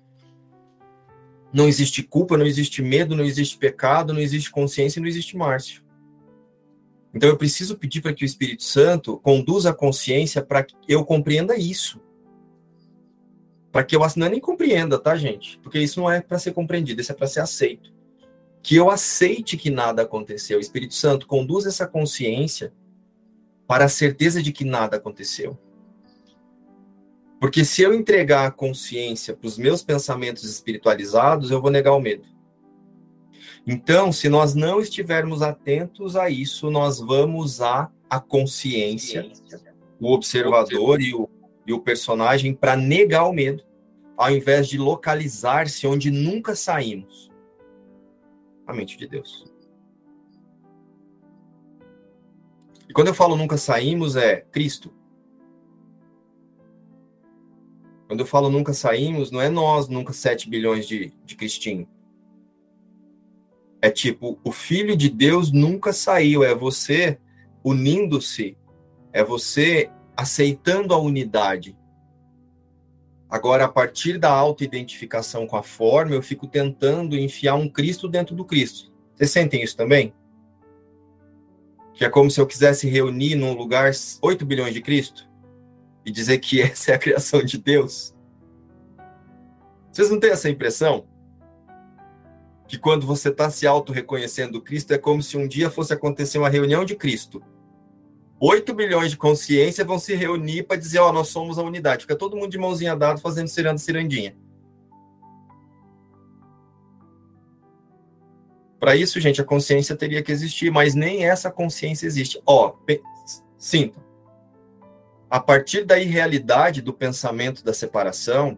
[1.51, 5.81] não existe culpa, não existe medo, não existe pecado, não existe consciência, não existe Márcio.
[7.13, 11.05] Então eu preciso pedir para que o Espírito Santo conduza a consciência para que eu
[11.05, 12.01] compreenda isso.
[13.71, 15.57] Para que eu não é nem compreenda, tá, gente?
[15.59, 17.93] Porque isso não é para ser compreendido, isso é para ser aceito.
[18.61, 20.57] Que eu aceite que nada aconteceu.
[20.57, 22.73] O Espírito Santo conduz essa consciência
[23.67, 25.57] para a certeza de que nada aconteceu.
[27.39, 31.99] Porque se eu entregar a consciência para os meus pensamentos espiritualizados, eu vou negar o
[31.99, 32.25] medo.
[33.65, 39.29] Então, se nós não estivermos atentos a isso, nós vamos usar a consciência,
[39.99, 41.29] o observador e o,
[41.65, 43.63] e o personagem para negar o medo,
[44.15, 47.29] ao invés de localizar-se onde nunca saímos
[48.65, 49.45] a mente de Deus.
[52.97, 54.91] Quando eu falo nunca saímos, é Cristo.
[58.07, 61.87] Quando eu falo nunca saímos, não é nós, nunca 7 bilhões de, de Cristinho.
[63.83, 67.19] É tipo, o Filho de Deus nunca saiu, é você
[67.63, 68.57] unindo-se,
[69.13, 71.77] é você aceitando a unidade.
[73.29, 78.35] Agora, a partir da auto-identificação com a forma, eu fico tentando enfiar um Cristo dentro
[78.35, 78.91] do Cristo.
[79.15, 80.15] Vocês sentem isso também?
[81.97, 85.27] Que é como se eu quisesse reunir num lugar 8 bilhões de Cristo?
[86.07, 88.15] e dizer que essa é a criação de Deus?
[89.91, 91.05] Vocês não têm essa impressão?
[92.67, 96.49] Que quando você está se auto-reconhecendo Cristo, é como se um dia fosse acontecer uma
[96.49, 97.41] reunião de Cristo.
[98.39, 102.03] 8 bilhões de consciência vão se reunir para dizer, ó, oh, nós somos a unidade.
[102.03, 104.37] Fica todo mundo de mãozinha dada fazendo ciranda cirandinha.
[108.79, 112.41] Para isso, gente, a consciência teria que existir, mas nem essa consciência existe.
[112.45, 112.73] Ó,
[113.57, 114.07] sintam
[115.29, 118.57] a partir da irrealidade do pensamento da separação,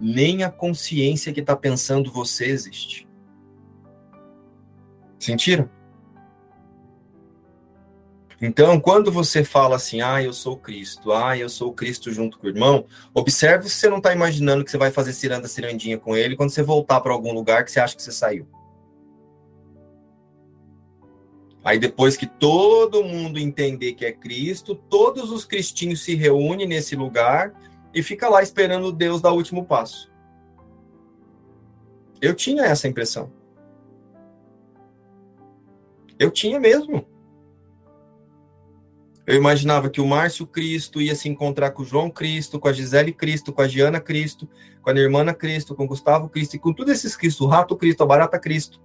[0.00, 3.06] nem a consciência que está pensando você existe.
[5.18, 5.68] Sentiram?
[8.40, 12.46] Então, quando você fala assim, ah, eu sou Cristo, ah, eu sou Cristo junto com
[12.46, 16.16] o irmão, observe se você não está imaginando que você vai fazer ciranda cirandinha com
[16.16, 18.48] ele quando você voltar para algum lugar que você acha que você saiu.
[21.62, 26.96] Aí depois que todo mundo entender que é Cristo, todos os cristinhos se reúnem nesse
[26.96, 27.52] lugar
[27.92, 30.10] e fica lá esperando Deus dar o último passo.
[32.20, 33.32] Eu tinha essa impressão.
[36.18, 37.06] Eu tinha mesmo.
[39.26, 42.72] Eu imaginava que o Márcio Cristo ia se encontrar com o João Cristo, com a
[42.72, 44.48] Gisele Cristo, com a Giana Cristo,
[44.82, 47.76] com a Nirmana Cristo, com o Gustavo Cristo e com todos esses Cristo, o Rato
[47.76, 48.80] Cristo, a Barata Cristo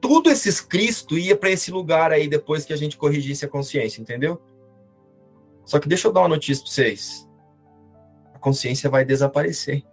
[0.00, 4.00] tudo esses Cristo ia para esse lugar aí depois que a gente corrigisse a consciência,
[4.00, 4.40] entendeu?
[5.64, 7.28] Só que deixa eu dar uma notícia para vocês.
[8.34, 9.84] A consciência vai desaparecer.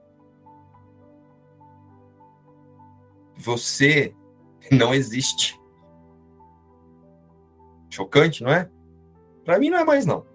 [3.36, 4.16] Você
[4.72, 5.60] não existe.
[7.90, 8.70] Chocante, não é?
[9.44, 10.26] Para mim não é mais não.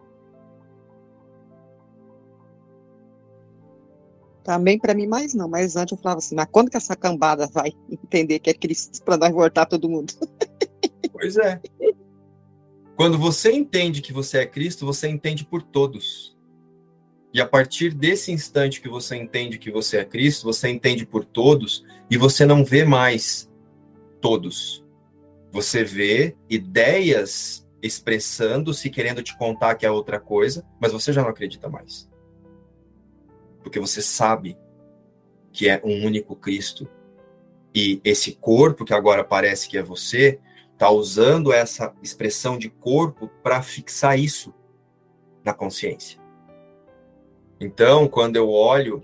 [4.44, 7.46] Também para mim mais não, mas antes eu falava assim, mas quando que essa cambada
[7.46, 10.12] vai entender que é Cristo para nós voltar todo mundo?
[11.12, 11.60] Pois é.
[12.96, 16.36] Quando você entende que você é Cristo, você entende por todos.
[17.32, 21.24] E a partir desse instante que você entende que você é Cristo, você entende por
[21.24, 23.48] todos e você não vê mais
[24.20, 24.84] todos.
[25.52, 31.30] Você vê ideias expressando-se, querendo te contar que é outra coisa, mas você já não
[31.30, 32.10] acredita mais
[33.62, 34.56] porque você sabe
[35.52, 36.88] que é um único Cristo.
[37.74, 40.40] E esse corpo, que agora parece que é você,
[40.72, 44.54] está usando essa expressão de corpo para fixar isso
[45.44, 46.20] na consciência.
[47.60, 49.02] Então, quando eu olho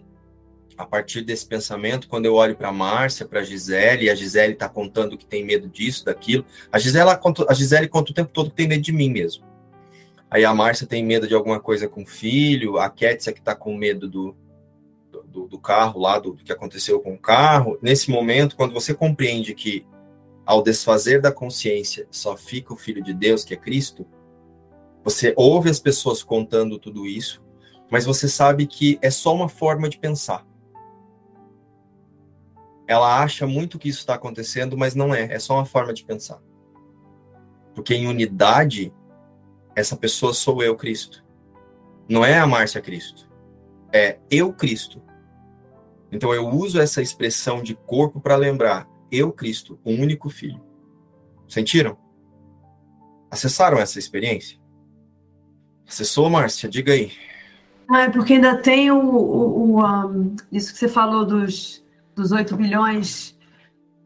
[0.77, 4.69] a partir desse pensamento, quando eu olho para Márcia, para Gisele, e a Gisele está
[4.69, 8.51] contando que tem medo disso, daquilo, a Gisele, conta, a Gisele conta o tempo todo
[8.51, 9.45] que tem medo de mim mesmo.
[10.31, 13.55] Aí a Márcia tem medo de alguma coisa com o filho, a Kétia que está
[13.55, 14.37] com medo do,
[15.31, 18.95] do, do carro lá, do, do que aconteceu com o carro, nesse momento, quando você
[18.95, 19.87] compreende que
[20.45, 24.07] ao desfazer da consciência só fica o Filho de Deus, que é Cristo,
[25.05, 27.43] você ouve as pessoas contando tudo isso,
[27.91, 30.47] mas você sabe que é só uma forma de pensar.
[32.87, 36.05] Ela acha muito que isso está acontecendo, mas não é, é só uma forma de
[36.05, 36.43] pensar.
[37.75, 38.93] Porque em unidade,
[39.77, 41.25] essa pessoa sou eu, Cristo.
[42.09, 43.31] Não é a Márcia Cristo.
[43.93, 45.03] É eu, Cristo.
[46.11, 50.61] Então eu uso essa expressão de corpo para lembrar eu, Cristo, o único filho.
[51.49, 51.97] Sentiram?
[53.31, 54.59] Acessaram essa experiência?
[55.87, 56.69] Acessou, Márcia?
[56.69, 57.13] Diga aí.
[57.91, 61.83] Ah, é porque ainda tem o, o, o um, isso que você falou dos,
[62.15, 63.39] dos 8 bilhões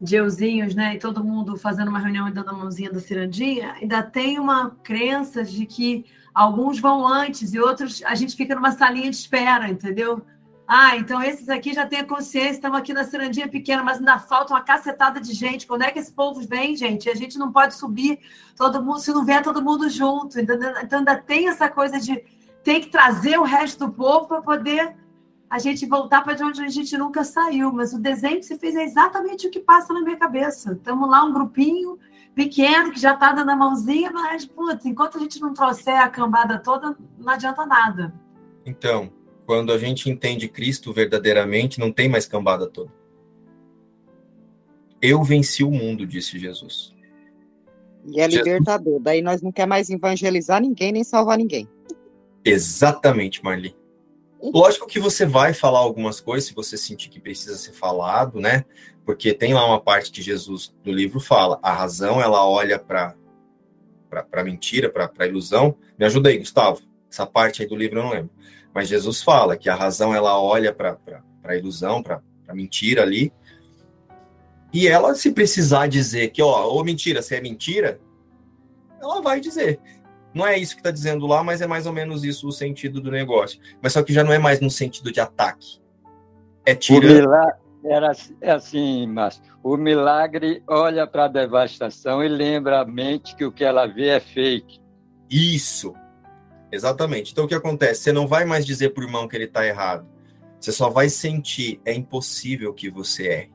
[0.01, 0.95] de euzinhos, né?
[0.95, 3.73] E todo mundo fazendo uma reunião e dando a mãozinha da cirandinha.
[3.73, 8.71] Ainda tem uma crença de que alguns vão antes e outros a gente fica numa
[8.71, 10.21] salinha de espera, entendeu?
[10.67, 14.17] Ah, então esses aqui já têm a consciência, estamos aqui na cirandinha pequena, mas ainda
[14.17, 15.67] falta uma cacetada de gente.
[15.67, 17.09] Quando é que esse povo vem, gente?
[17.09, 18.19] A gente não pode subir
[18.55, 20.39] todo mundo, se não vier todo mundo junto.
[20.39, 22.23] Então ainda tem essa coisa de
[22.63, 24.95] tem que trazer o resto do povo para poder
[25.49, 27.71] a gente voltar para de onde a gente nunca saiu.
[27.73, 30.71] Mas o desenho que você fez é exatamente o que passa na minha cabeça.
[30.71, 31.99] Estamos lá, um grupinho
[32.33, 36.09] pequeno que já está dando a mãozinha, mas, putz, enquanto a gente não trouxer a
[36.09, 38.13] cambada toda, não adianta nada.
[38.65, 39.11] Então,
[39.45, 42.91] quando a gente entende Cristo verdadeiramente, não tem mais cambada toda.
[45.01, 46.93] Eu venci o mundo, disse Jesus.
[48.05, 48.99] E é libertador.
[48.99, 51.67] Daí nós não quer mais evangelizar ninguém, nem salvar ninguém.
[52.43, 53.75] Exatamente, Marli.
[54.41, 58.65] Lógico que você vai falar algumas coisas se você sentir que precisa ser falado, né?
[59.05, 63.15] Porque tem lá uma parte que Jesus do livro fala, a razão ela olha para
[64.09, 65.75] para mentira, para ilusão.
[65.97, 66.81] Me ajuda aí, Gustavo.
[67.11, 68.29] Essa parte aí do livro eu não lembro.
[68.73, 70.97] Mas Jesus fala que a razão ela olha para
[71.43, 73.31] a ilusão, para a mentira ali.
[74.73, 77.99] E ela, se precisar dizer que, ó, ou mentira, se é mentira,
[78.99, 79.79] ela vai dizer.
[80.33, 82.99] Não é isso que está dizendo lá, mas é mais ou menos isso o sentido
[82.99, 83.59] do negócio.
[83.81, 85.79] Mas só que já não é mais no sentido de ataque.
[86.65, 87.29] É tirando.
[87.85, 89.43] Era é assim, Márcio.
[89.61, 94.07] O milagre olha para a devastação e lembra a mente que o que ela vê
[94.07, 94.79] é fake.
[95.29, 95.93] Isso.
[96.73, 97.31] Exatamente.
[97.31, 98.01] Então o que acontece?
[98.01, 100.07] Você não vai mais dizer para o irmão que ele está errado.
[100.59, 101.79] Você só vai sentir.
[101.85, 103.53] É impossível que você erre.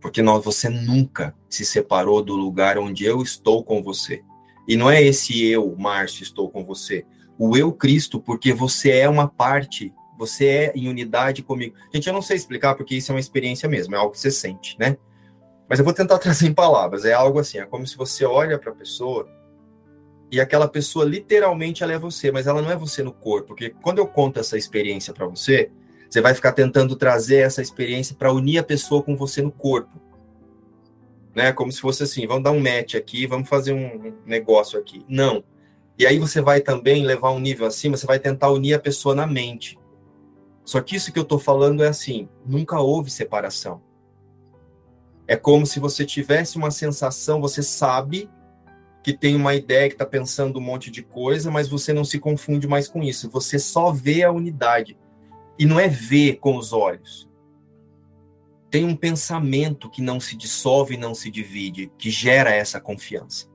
[0.00, 4.24] Porque não, você nunca se separou do lugar onde eu estou com você.
[4.66, 7.06] E não é esse eu, Márcio, estou com você.
[7.38, 11.76] O eu Cristo, porque você é uma parte, você é em unidade comigo.
[11.94, 14.30] Gente, eu não sei explicar porque isso é uma experiência mesmo, é algo que você
[14.30, 14.96] sente, né?
[15.68, 17.04] Mas eu vou tentar trazer em palavras.
[17.04, 19.28] É algo assim, é como se você olha para a pessoa
[20.34, 23.70] e aquela pessoa literalmente ela é você, mas ela não é você no corpo, porque
[23.70, 25.70] quando eu conto essa experiência para você,
[26.08, 30.04] você vai ficar tentando trazer essa experiência para unir a pessoa com você no corpo
[31.34, 31.52] né?
[31.52, 35.04] Como se fosse assim, vamos dar um match aqui, vamos fazer um negócio aqui.
[35.08, 35.42] Não.
[35.98, 39.14] E aí você vai também levar um nível acima, você vai tentar unir a pessoa
[39.14, 39.78] na mente.
[40.64, 43.82] Só que isso que eu estou falando é assim, nunca houve separação.
[45.26, 48.30] É como se você tivesse uma sensação, você sabe
[49.04, 52.18] que tem uma ideia que está pensando um monte de coisa, mas você não se
[52.18, 53.30] confunde mais com isso.
[53.30, 54.98] Você só vê a unidade.
[55.56, 57.28] E não é ver com os olhos
[58.74, 63.46] tem um pensamento que não se dissolve não se divide, que gera essa confiança.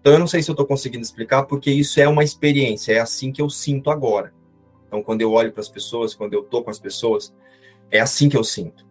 [0.00, 2.98] Então, eu não sei se eu estou conseguindo explicar, porque isso é uma experiência, é
[2.98, 4.34] assim que eu sinto agora.
[4.88, 7.32] Então, quando eu olho para as pessoas, quando eu estou com as pessoas,
[7.92, 8.84] é assim que eu sinto.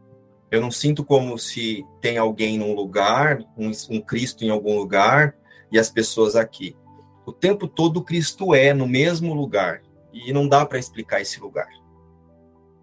[0.50, 5.36] Eu não sinto como se tem alguém num lugar, um, um Cristo em algum lugar,
[5.74, 6.78] e as pessoas aqui.
[7.26, 9.82] O tempo todo Cristo é no mesmo lugar,
[10.14, 11.68] e não dá para explicar esse lugar.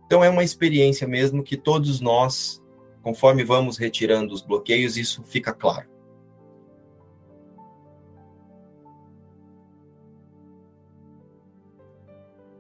[0.05, 2.61] Então é uma experiência mesmo que todos nós,
[3.00, 5.88] conforme vamos retirando os bloqueios, isso fica claro.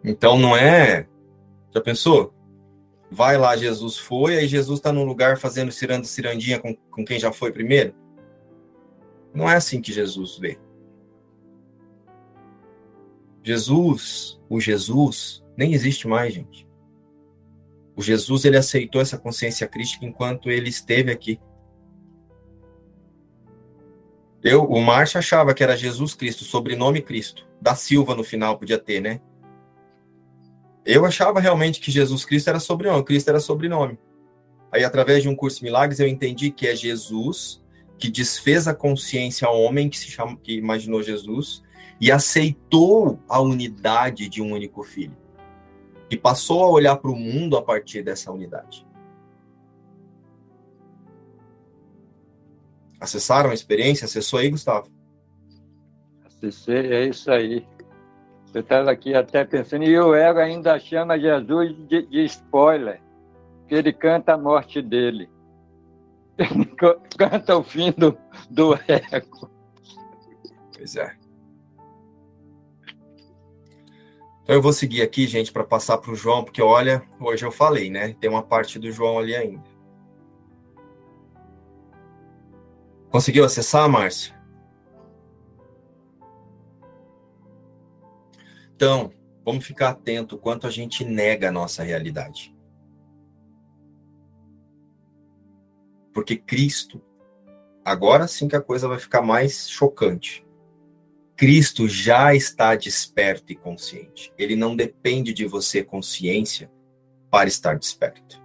[0.04, 1.08] Então não é.
[1.74, 2.32] Já pensou?
[3.10, 7.18] Vai lá, Jesus foi, aí Jesus está num lugar fazendo ciranda cirandinha com, com quem
[7.18, 7.92] já foi primeiro?
[9.32, 10.58] Não é assim que Jesus vê.
[13.42, 16.68] Jesus, o Jesus, nem existe mais, gente.
[17.96, 21.40] O Jesus ele aceitou essa consciência crítica enquanto ele esteve aqui.
[24.42, 27.46] Eu, o Márcio achava que era Jesus Cristo, sobrenome Cristo.
[27.60, 29.20] Da Silva no final podia ter, né?
[30.84, 33.98] Eu achava realmente que Jesus Cristo era sobrenome, Cristo era sobrenome.
[34.72, 37.59] Aí, através de um curso de milagres, eu entendi que é Jesus
[38.00, 41.62] que desfez a consciência ao homem que se chama, que imaginou Jesus
[42.00, 45.16] e aceitou a unidade de um único filho.
[46.10, 48.84] e passou a olhar para o mundo a partir dessa unidade.
[52.98, 54.06] Acessaram a experiência?
[54.06, 54.90] Acessou aí, Gustavo?
[56.24, 57.64] Acessei, é isso aí.
[58.52, 63.00] Eu estava aqui até pensando, e o ego ainda chama Jesus de, de spoiler,
[63.68, 65.30] que ele canta a morte dele.
[67.16, 68.16] Canta o fim do,
[68.48, 69.50] do ego.
[70.76, 71.16] Pois é.
[74.42, 77.52] Então eu vou seguir aqui, gente, para passar para o João, porque olha, hoje eu
[77.52, 78.14] falei, né?
[78.20, 79.62] Tem uma parte do João ali ainda.
[83.10, 84.34] Conseguiu acessar, Márcio?
[88.74, 89.12] Então,
[89.44, 92.54] vamos ficar atento quanto a gente nega a nossa realidade.
[96.12, 97.00] Porque Cristo,
[97.84, 100.44] agora sim que a coisa vai ficar mais chocante.
[101.36, 104.32] Cristo já está desperto e consciente.
[104.36, 106.70] Ele não depende de você consciência
[107.30, 108.42] para estar desperto.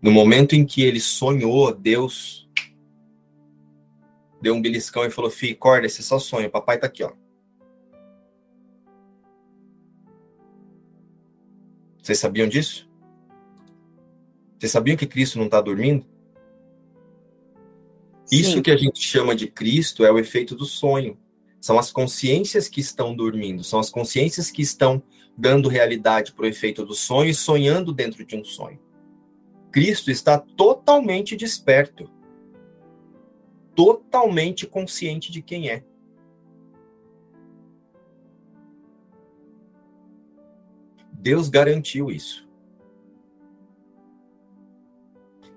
[0.00, 2.48] No momento em que ele sonhou, Deus
[4.40, 7.12] deu um beliscão e falou: Filho, acorda, esse é só sonho, papai tá aqui, ó.
[12.02, 12.90] Vocês sabiam disso?
[14.58, 16.06] Vocês sabiam que Cristo não está dormindo?
[18.30, 18.40] Sim.
[18.40, 21.18] Isso que a gente chama de Cristo é o efeito do sonho.
[21.60, 25.02] São as consciências que estão dormindo, são as consciências que estão
[25.36, 28.78] dando realidade para o efeito do sonho e sonhando dentro de um sonho.
[29.70, 32.10] Cristo está totalmente desperto,
[33.74, 35.84] totalmente consciente de quem é.
[41.12, 42.48] Deus garantiu isso.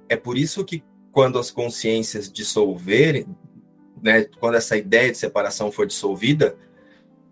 [0.09, 0.83] É por isso que
[1.13, 3.27] quando as consciências dissolverem,
[4.01, 6.57] né, quando essa ideia de separação for dissolvida,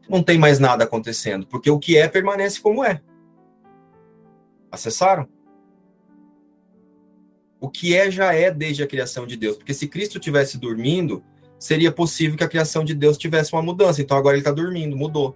[0.07, 3.01] não tem mais nada acontecendo, porque o que é permanece como é.
[4.71, 5.27] Acessaram?
[7.59, 11.23] O que é já é desde a criação de Deus, porque se Cristo tivesse dormindo,
[11.57, 13.99] seria possível que a criação de Deus tivesse uma mudança.
[13.99, 15.35] Então agora ele está dormindo, mudou.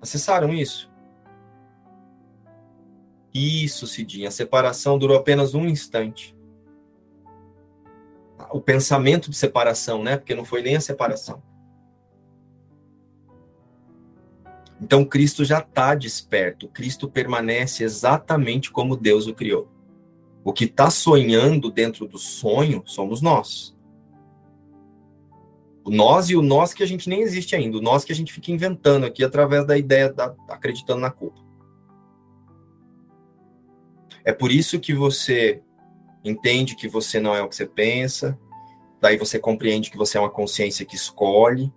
[0.00, 0.93] Acessaram isso?
[3.34, 4.28] Isso, Cidinha.
[4.28, 6.34] A separação durou apenas um instante
[8.54, 10.16] o pensamento de separação, né?
[10.16, 11.42] Porque não foi nem a separação.
[14.80, 16.68] Então Cristo já está desperto.
[16.68, 19.68] Cristo permanece exatamente como Deus o criou.
[20.44, 23.74] O que está sonhando dentro do sonho somos nós.
[25.84, 27.78] O nós e o nós que a gente nem existe ainda.
[27.78, 31.40] O nós que a gente fica inventando aqui através da ideia da acreditando na culpa.
[34.24, 35.60] É por isso que você
[36.24, 38.38] entende que você não é o que você pensa,
[39.00, 41.70] daí você compreende que você é uma consciência que escolhe,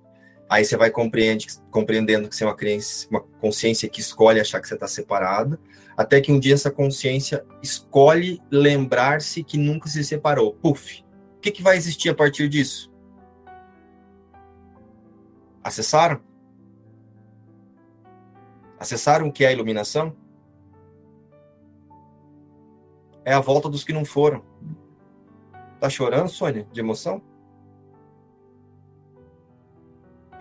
[0.49, 4.67] aí você vai compreendendo que você é uma, crença, uma consciência que escolhe achar que
[4.67, 5.59] você está separada,
[5.97, 10.53] até que um dia essa consciência escolhe lembrar-se que nunca se separou.
[10.53, 11.03] Puf!
[11.35, 12.89] O que, que vai existir a partir disso?
[15.61, 16.21] Acessaram?
[18.79, 20.15] Acessaram o que é a iluminação?
[23.27, 24.41] É a volta dos que não foram.
[25.81, 27.21] Tá chorando, Sônia, de emoção?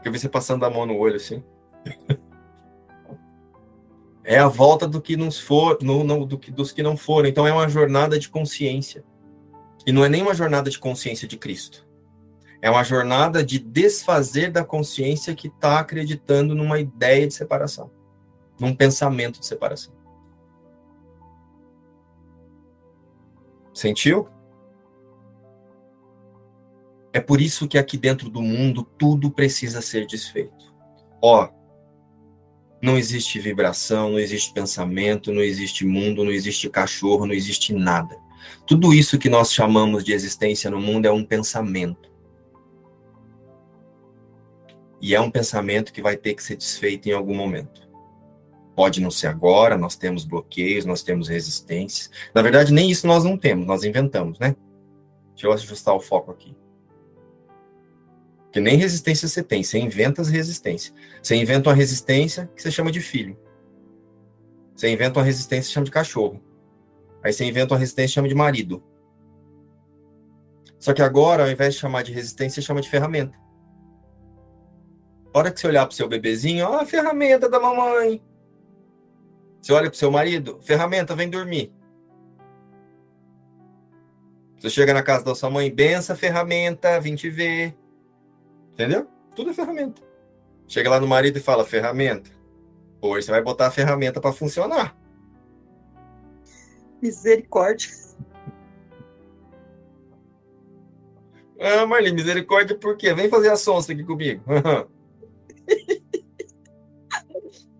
[0.05, 1.43] Eu vi você passando a mão no olho assim.
[4.23, 7.29] é a volta do que nos for, no, no, do que, dos que não foram.
[7.29, 9.05] Então é uma jornada de consciência.
[9.85, 11.85] E não é nem uma jornada de consciência de Cristo.
[12.63, 17.91] É uma jornada de desfazer da consciência que está acreditando numa ideia de separação,
[18.61, 19.96] num pensamento de separação.
[23.77, 24.27] Sentiu?
[27.13, 30.75] É por isso que aqui dentro do mundo tudo precisa ser desfeito.
[31.21, 31.51] Ó,
[32.81, 38.17] não existe vibração, não existe pensamento, não existe mundo, não existe cachorro, não existe nada.
[38.67, 42.11] Tudo isso que nós chamamos de existência no mundo é um pensamento.
[45.03, 47.86] E é um pensamento que vai ter que ser desfeito em algum momento.
[48.77, 52.11] Pode não ser agora, nós temos bloqueios, nós temos resistências.
[52.35, 54.55] Na verdade, nem isso nós não temos, nós inventamos, né?
[55.31, 56.55] Deixa eu ajustar o foco aqui.
[58.53, 60.95] Que nem resistência você tem, você inventa as resistências.
[61.23, 63.39] Você inventa uma resistência que você chama de filho.
[64.75, 66.43] Você inventa uma resistência que chama de cachorro.
[67.23, 68.85] Aí você inventa uma resistência que chama de marido.
[70.79, 73.39] Só que agora, ao invés de chamar de resistência, você chama de ferramenta.
[75.33, 78.23] A hora que você olhar para o seu bebezinho, ó, a ferramenta da mamãe.
[79.67, 81.73] Você olha para o seu marido, ferramenta, vem dormir.
[84.57, 87.77] Você chega na casa da sua mãe, benção, ferramenta, vim te ver.
[88.75, 89.09] Entendeu?
[89.35, 90.01] Tudo é ferramenta.
[90.69, 92.31] Chega lá no marido e fala: ferramenta.
[93.01, 94.97] Hoje você vai botar a ferramenta para funcionar.
[97.03, 97.91] Misericórdia.
[101.59, 103.13] Ah, Marli, misericórdia por quê?
[103.13, 104.45] Vem fazer a sonsa aqui comigo.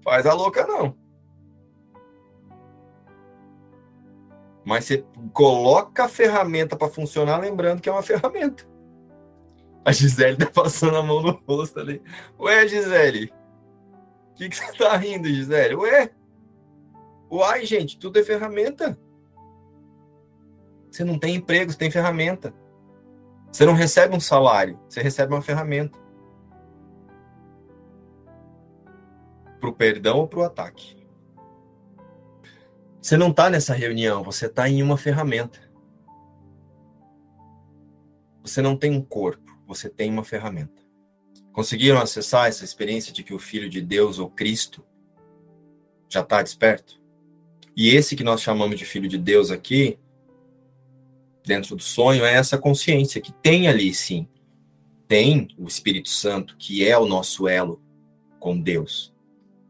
[0.03, 1.06] Faz a louca, não.
[4.67, 8.67] Mas você coloca a ferramenta para funcionar, lembrando que é uma ferramenta.
[9.85, 12.03] A Gisele tá passando a mão no rosto ali.
[12.37, 13.33] Ué, Gisele,
[14.33, 15.77] o que, que você tá rindo, Gisele?
[15.77, 16.11] Ué?
[17.31, 18.99] Uai, gente, tudo é ferramenta.
[20.91, 22.53] Você não tem emprego, você tem ferramenta.
[23.53, 25.97] Você não recebe um salário, você recebe uma ferramenta.
[29.61, 30.96] Para o perdão ou para o ataque.
[33.07, 35.61] Você não está nessa reunião, você está em uma ferramenta.
[38.43, 40.83] Você não tem um corpo, você tem uma ferramenta.
[41.53, 44.85] Conseguiram acessar essa experiência de que o Filho de Deus, ou Cristo,
[46.09, 47.01] já está desperto?
[47.77, 50.01] E esse que nós chamamos de Filho de Deus aqui,
[51.45, 54.27] dentro do sonho, é essa consciência que tem ali, sim.
[55.07, 57.81] Tem o Espírito Santo, que é o nosso elo
[58.41, 59.16] com Deus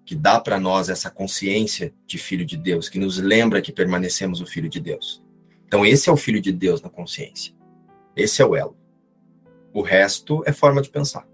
[0.07, 4.41] que dá para nós essa consciência de filho de Deus, que nos lembra que permanecemos
[4.41, 5.21] o filho de Deus.
[5.67, 7.53] Então, esse é o filho de Deus na consciência.
[8.15, 8.77] Esse é o elo.
[9.75, 11.27] O resto é forma de pensar.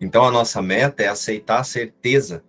[0.00, 2.42] Então, a nossa meta é aceitar a certeza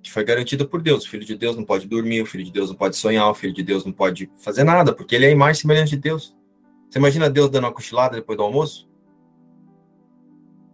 [0.00, 1.04] que foi garantida por Deus.
[1.04, 3.34] O filho de Deus não pode dormir, o filho de Deus não pode sonhar, o
[3.34, 6.36] filho de Deus não pode fazer nada, porque ele é a imagem semelhante de Deus.
[6.88, 8.88] Você imagina Deus dando uma cochilada depois do almoço?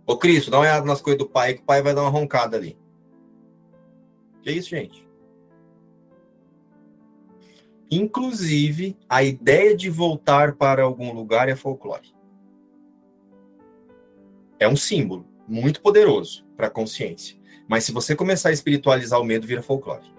[0.07, 2.11] Ô Cristo, dá uma olhada nas coisas do pai, que o pai vai dar uma
[2.11, 2.77] roncada ali.
[4.45, 5.07] É isso, gente?
[7.91, 12.15] Inclusive, a ideia de voltar para algum lugar é folclore.
[14.59, 17.37] É um símbolo muito poderoso para a consciência.
[17.69, 20.13] Mas se você começar a espiritualizar o medo, vira folclore.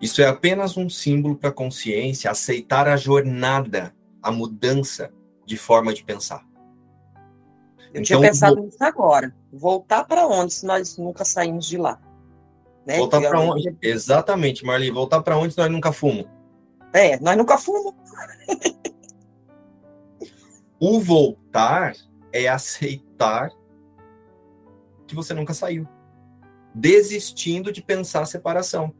[0.00, 5.12] Isso é apenas um símbolo para a consciência aceitar a jornada, a mudança
[5.46, 6.46] de forma de pensar.
[7.94, 9.32] Eu então, tinha pensado nisso agora.
[9.52, 12.00] Voltar para onde se nós nunca saímos de lá?
[12.84, 12.98] Né?
[12.98, 13.76] Voltar para onde?
[13.80, 14.90] Exatamente, Marli.
[14.90, 16.26] Voltar para onde nós nunca fomos?
[16.92, 17.94] É, nós nunca fomos.
[20.80, 21.94] o voltar
[22.32, 23.50] é aceitar
[25.06, 25.86] que você nunca saiu.
[26.74, 28.92] Desistindo de pensar separação.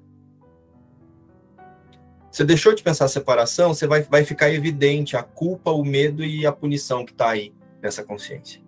[2.30, 6.47] Você deixou de pensar separação, você vai, vai ficar evidente a culpa, o medo e
[6.47, 8.63] a punição que está aí nessa consciência.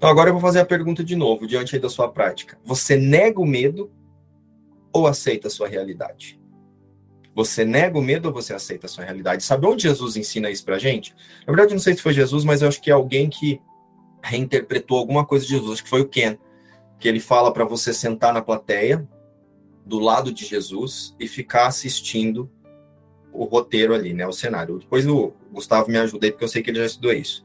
[0.00, 2.58] Então agora eu vou fazer a pergunta de novo, diante da sua prática.
[2.64, 3.90] Você nega o medo
[4.94, 6.40] ou aceita a sua realidade?
[7.34, 9.44] Você nega o medo ou você aceita a sua realidade?
[9.44, 11.14] Sabe onde Jesus ensina isso pra gente?
[11.46, 13.60] Na verdade, não sei se foi Jesus, mas eu acho que é alguém que
[14.22, 16.38] reinterpretou alguma coisa de Jesus, que foi o Ken,
[16.98, 19.06] que ele fala para você sentar na plateia,
[19.84, 22.50] do lado de Jesus, e ficar assistindo
[23.34, 24.78] o roteiro ali, né, o cenário.
[24.78, 27.42] Depois o Gustavo me ajuda aí, porque eu sei que ele já estudou isso.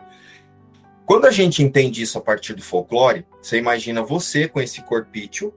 [1.05, 5.53] Quando a gente entende isso a partir do folclore, você imagina você com esse corpício.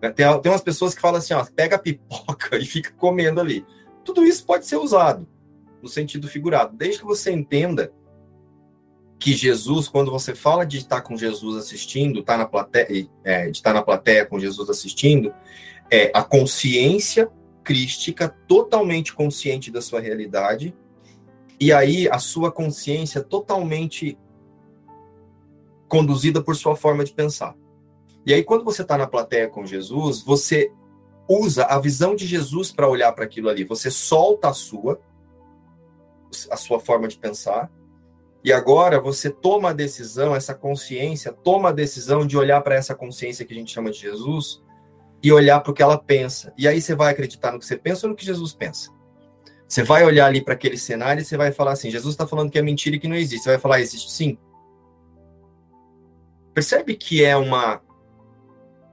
[0.00, 0.10] Né?
[0.10, 3.64] Tem, tem umas pessoas que falam assim: ó, pega a pipoca e fica comendo ali.
[4.04, 5.26] Tudo isso pode ser usado
[5.82, 7.92] no sentido figurado, desde que você entenda
[9.18, 13.56] que Jesus, quando você fala de estar com Jesus assistindo, tá na plateia, é, de
[13.56, 15.34] estar na plateia com Jesus assistindo,
[15.90, 17.28] é a consciência
[17.64, 20.74] crística totalmente consciente da sua realidade,
[21.60, 24.16] e aí a sua consciência totalmente
[25.88, 27.56] conduzida por sua forma de pensar.
[28.24, 30.70] E aí, quando você está na plateia com Jesus, você
[31.28, 33.64] usa a visão de Jesus para olhar para aquilo ali.
[33.64, 35.00] Você solta a sua,
[36.50, 37.70] a sua forma de pensar,
[38.42, 42.94] e agora você toma a decisão, essa consciência, toma a decisão de olhar para essa
[42.94, 44.62] consciência que a gente chama de Jesus
[45.22, 46.52] e olhar para o que ela pensa.
[46.56, 48.90] E aí você vai acreditar no que você pensa ou no que Jesus pensa.
[49.66, 52.50] Você vai olhar ali para aquele cenário e você vai falar assim: Jesus está falando
[52.50, 53.44] que é mentira e que não existe.
[53.44, 54.38] Você vai falar: existe sim.
[56.58, 57.80] Percebe que é uma.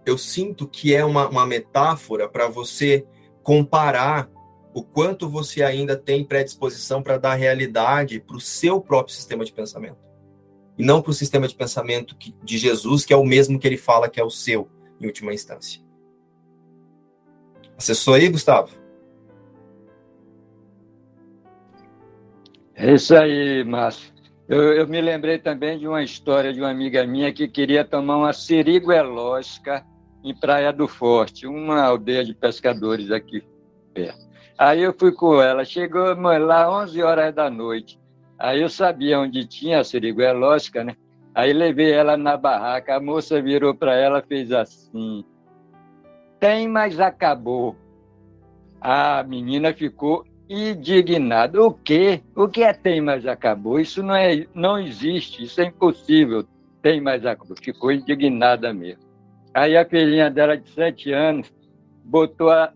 [0.05, 3.07] Eu sinto que é uma, uma metáfora para você
[3.41, 4.29] comparar
[4.71, 9.51] o quanto você ainda tem predisposição para dar realidade para o seu próprio sistema de
[9.51, 9.97] pensamento.
[10.77, 13.77] E não para o sistema de pensamento de Jesus, que é o mesmo que ele
[13.77, 14.69] fala que é o seu,
[15.01, 15.81] em última instância.
[17.75, 18.77] Acessou aí, Gustavo?
[22.75, 24.14] É isso aí, Márcio.
[24.47, 28.17] Eu, eu, me lembrei também de uma história de uma amiga minha que queria tomar
[28.17, 29.83] uma seriguelógica
[30.23, 33.43] em Praia do Forte, uma aldeia de pescadores aqui
[33.93, 34.25] perto.
[34.57, 37.99] Aí eu fui com ela, chegou lá 11 horas da noite.
[38.37, 40.95] Aí eu sabia onde tinha a siriguelógica, né?
[41.33, 45.25] Aí levei ela na barraca, a moça virou para ela fez assim:
[46.39, 47.75] tem, mas acabou.
[48.79, 51.61] A menina ficou indignada.
[51.61, 52.21] O quê?
[52.35, 53.79] O que é tem, mas acabou?
[53.79, 56.45] Isso não, é, não existe, isso é impossível.
[56.81, 57.57] Tem, mas acabou.
[57.61, 59.03] Ficou indignada mesmo.
[59.53, 61.51] Aí a filhinha dela de sete anos
[62.03, 62.71] botou a,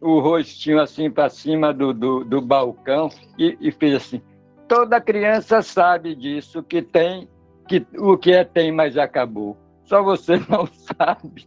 [0.00, 4.22] o rostinho assim para cima do, do, do balcão e, e, fez assim.
[4.66, 7.28] Toda criança sabe disso, que tem,
[7.68, 9.56] que o que é tem, mas acabou.
[9.84, 11.46] Só você não sabe.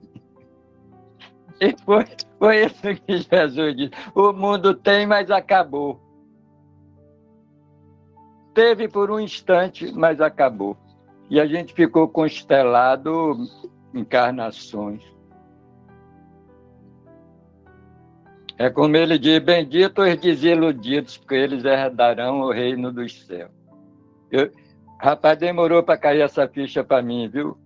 [1.59, 2.05] E foi,
[2.39, 3.91] foi isso que Jesus disse.
[4.15, 5.99] O mundo tem, mas acabou.
[8.53, 10.77] Teve por um instante, mas acabou.
[11.29, 13.37] E a gente ficou constelado
[13.93, 15.03] encarnações.
[18.57, 23.51] É como ele diz: Benditos os desiludidos, porque eles herdarão o reino dos céus.
[24.31, 24.51] Eu,
[24.99, 27.57] rapaz, demorou para cair essa ficha para mim, viu?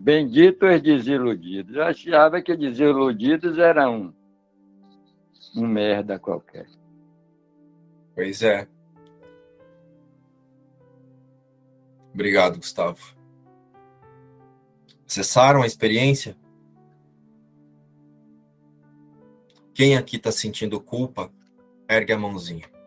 [0.00, 1.74] Benditos os desiludidos.
[1.74, 4.12] Eu achava que desiludidos era um,
[5.56, 6.66] um merda qualquer.
[8.14, 8.68] Pois é.
[12.14, 13.16] Obrigado, Gustavo.
[15.06, 16.36] Acessaram a experiência?
[19.74, 21.30] Quem aqui está sentindo culpa,
[21.88, 22.77] ergue a mãozinha.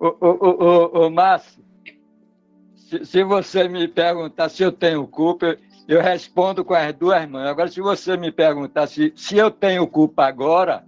[0.00, 1.62] Ô, ô, ô, ô, Márcio,
[2.74, 7.46] se, se, você me perguntar se eu tenho culpa, eu respondo com as duas mãos.
[7.46, 10.86] Agora, se você me perguntar se, se eu tenho culpa agora,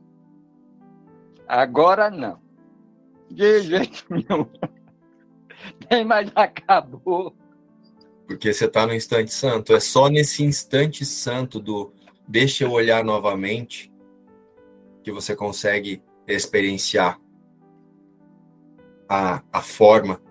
[1.46, 2.40] agora não.
[3.30, 4.46] De jeito nenhum.
[5.90, 7.36] Tem, mas acabou.
[8.26, 9.74] Porque você está no instante santo.
[9.74, 11.92] É só nesse instante santo do
[12.26, 13.92] deixa eu olhar novamente
[15.02, 17.20] que você consegue experienciar
[19.14, 20.22] a, a forma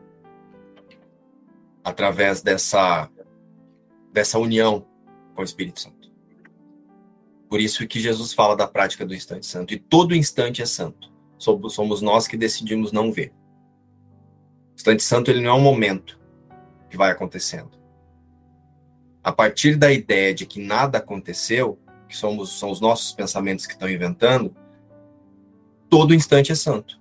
[1.83, 3.07] através dessa,
[4.11, 4.87] dessa união
[5.35, 6.11] com o Espírito Santo.
[7.47, 9.71] Por isso que Jesus fala da prática do instante santo.
[9.75, 11.11] E todo instante é santo.
[11.37, 13.31] Somos nós que decidimos não ver.
[14.71, 16.19] O instante santo ele não é um momento
[16.89, 17.79] que vai acontecendo.
[19.23, 21.77] A partir da ideia de que nada aconteceu,
[22.09, 24.55] que somos, são os nossos pensamentos que estão inventando,
[25.87, 27.00] todo instante é santo.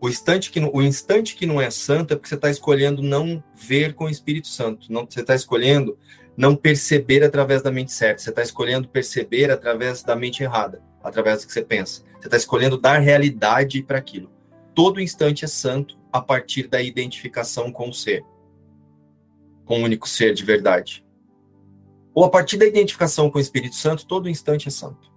[0.00, 3.44] O instante, que, o instante que não é santo é porque você está escolhendo não
[3.54, 4.90] ver com o Espírito Santo.
[4.90, 5.98] Não, você está escolhendo
[6.34, 8.22] não perceber através da mente certa.
[8.22, 12.02] Você está escolhendo perceber através da mente errada, através do que você pensa.
[12.18, 14.30] Você está escolhendo dar realidade para aquilo.
[14.74, 18.24] Todo instante é santo a partir da identificação com o ser,
[19.66, 21.04] com o único ser de verdade.
[22.14, 25.10] Ou a partir da identificação com o Espírito Santo, todo instante é santo.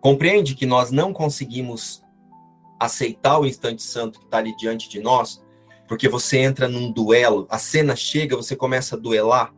[0.00, 2.04] Compreende que nós não conseguimos
[2.78, 5.44] aceitar o instante santo que está ali diante de nós,
[5.88, 9.54] porque você entra num duelo, a cena chega, você começa a duelar.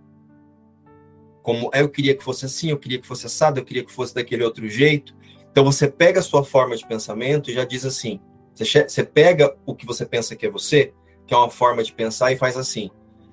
[1.42, 4.14] Como eu queria que fosse assim, eu queria que fosse assado, eu queria que fosse
[4.14, 5.16] daquele outro jeito.
[5.50, 8.20] Então você pega a sua forma de pensamento e já diz assim:
[8.54, 10.92] você pega o que você pensa que é você,
[11.26, 12.90] que é uma forma de pensar, e faz assim.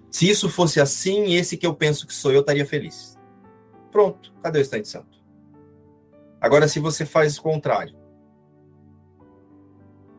[0.09, 3.17] Se isso fosse assim, esse que eu penso que sou eu estaria feliz.
[3.91, 5.19] Pronto, cadê o instante santo?
[6.39, 7.95] Agora, se você faz o contrário,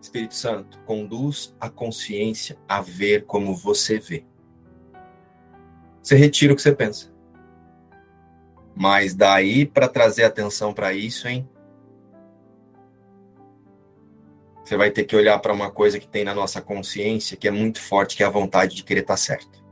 [0.01, 4.25] Espírito Santo, conduz a consciência a ver como você vê.
[6.03, 7.13] Você retira o que você pensa.
[8.75, 11.49] Mas daí para trazer atenção para isso, hein?
[14.63, 17.51] Você vai ter que olhar para uma coisa que tem na nossa consciência que é
[17.51, 19.65] muito forte, que é a vontade de querer estar tá certo.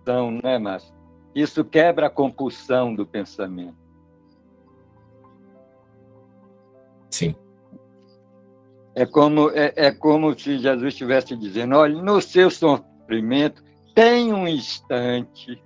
[0.00, 0.94] Então, né, Márcio?
[1.34, 3.83] Isso quebra a compulsão do pensamento.
[7.14, 7.32] Sim.
[8.92, 13.62] É como, é, é como se Jesus estivesse dizendo: olha, no seu sofrimento
[13.94, 15.62] tem um instante.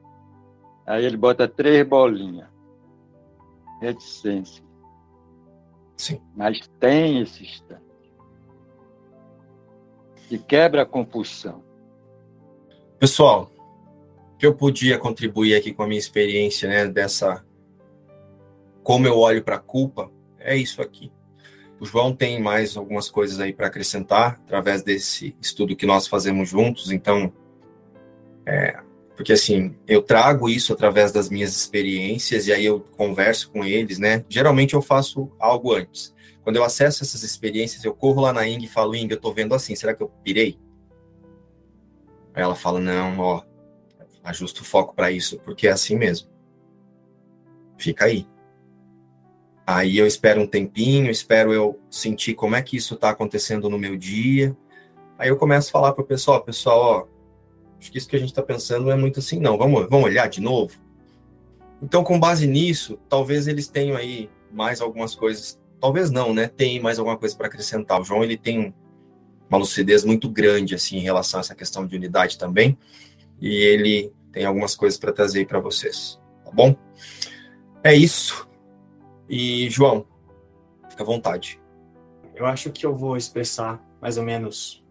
[0.86, 2.48] Aí ele bota três bolinhas.
[3.80, 4.62] Reticência.
[5.96, 6.20] Sim.
[6.36, 7.82] Mas tem esse instante.
[10.28, 11.64] Que quebra a compulsão.
[12.98, 13.50] Pessoal,
[14.38, 17.42] que eu podia contribuir aqui com a minha experiência, né, dessa
[18.82, 21.10] como eu olho para a culpa, é isso aqui.
[21.80, 26.48] O João tem mais algumas coisas aí para acrescentar através desse estudo que nós fazemos
[26.48, 26.90] juntos.
[26.90, 27.32] Então,
[28.44, 28.80] é,
[29.18, 33.98] Porque assim, eu trago isso através das minhas experiências e aí eu converso com eles,
[33.98, 34.24] né?
[34.28, 36.14] Geralmente eu faço algo antes.
[36.44, 39.32] Quando eu acesso essas experiências, eu corro lá na Ing e falo, Ing, eu tô
[39.32, 40.56] vendo assim, será que eu pirei?
[42.32, 43.42] Aí ela fala, não, ó,
[44.22, 46.28] ajusta o foco para isso, porque é assim mesmo.
[47.76, 48.24] Fica aí.
[49.70, 53.78] Aí eu espero um tempinho, espero eu sentir como é que isso está acontecendo no
[53.78, 54.56] meu dia.
[55.18, 57.06] Aí eu começo a falar para o pessoal, pessoal, ó,
[57.78, 59.58] acho que isso que a gente está pensando não é muito assim, não.
[59.58, 60.74] Vamos, vamos olhar de novo?
[61.82, 65.60] Então, com base nisso, talvez eles tenham aí mais algumas coisas.
[65.78, 66.48] Talvez não, né?
[66.48, 68.00] Tem mais alguma coisa para acrescentar.
[68.00, 68.74] O João, ele tem
[69.50, 72.78] uma lucidez muito grande, assim, em relação a essa questão de unidade também.
[73.38, 76.74] E ele tem algumas coisas para trazer para vocês, tá bom?
[77.84, 78.47] É isso.
[79.28, 80.06] E, João,
[80.88, 81.60] fica à vontade.
[82.34, 84.84] Eu acho que eu vou expressar mais ou menos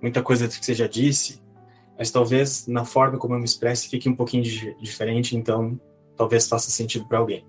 [0.00, 1.42] muita coisa que você já disse,
[1.98, 4.42] mas talvez na forma como eu me expresse fique um pouquinho
[4.80, 5.80] diferente, então
[6.16, 7.46] talvez faça sentido para alguém.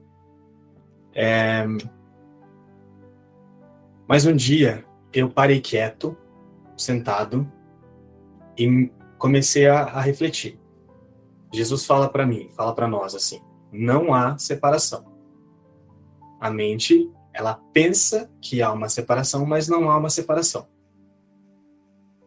[1.14, 1.66] É...
[4.08, 6.16] Mas um dia eu parei quieto,
[6.78, 7.52] sentado,
[8.58, 10.60] e comecei a, a refletir.
[11.52, 13.42] Jesus fala para mim, fala para nós assim:
[13.72, 15.07] não há separação.
[16.40, 20.68] A mente, ela pensa que há uma separação, mas não há uma separação.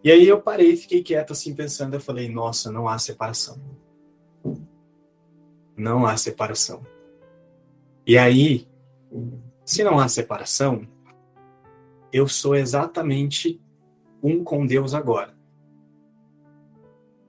[0.03, 3.61] E aí eu parei, fiquei quieto assim pensando, eu falei: nossa, não há separação.
[5.77, 6.87] Não há separação.
[8.07, 8.67] E aí,
[9.65, 10.87] se não há separação,
[12.13, 13.61] eu sou exatamente
[14.23, 15.39] um com Deus agora.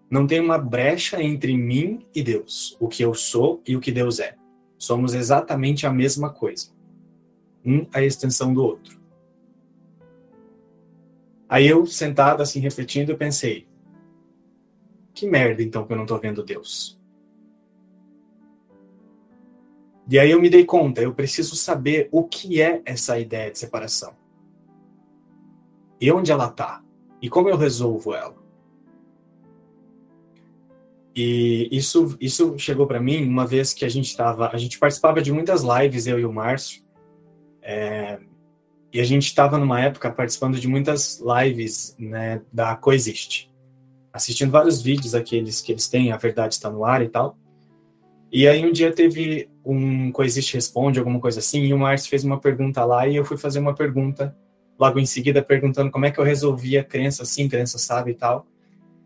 [0.09, 3.91] Não tem uma brecha entre mim e Deus, o que eu sou e o que
[3.91, 4.35] Deus é.
[4.81, 6.71] Somos exatamente a mesma coisa.
[7.63, 8.99] Um a extensão do outro.
[11.47, 13.67] Aí eu, sentado assim, refletindo, eu pensei:
[15.13, 16.99] que merda então que eu não tô vendo Deus?
[20.09, 23.59] E aí eu me dei conta, eu preciso saber o que é essa ideia de
[23.59, 24.15] separação.
[26.01, 26.83] E onde ela tá?
[27.21, 28.40] E como eu resolvo ela?
[31.15, 35.21] E isso, isso chegou para mim uma vez que a gente estava, a gente participava
[35.21, 36.81] de muitas lives, eu e o Márcio,
[37.61, 38.17] é,
[38.93, 43.51] e a gente estava numa época participando de muitas lives né, da Coexiste,
[44.11, 47.37] assistindo vários vídeos aqueles que eles têm, a verdade está no ar e tal.
[48.31, 52.23] E aí um dia teve um Coexiste Responde, alguma coisa assim, e o Márcio fez
[52.23, 54.35] uma pergunta lá e eu fui fazer uma pergunta
[54.79, 58.47] logo em seguida perguntando como é que eu resolvia crença assim, crença sabe e tal.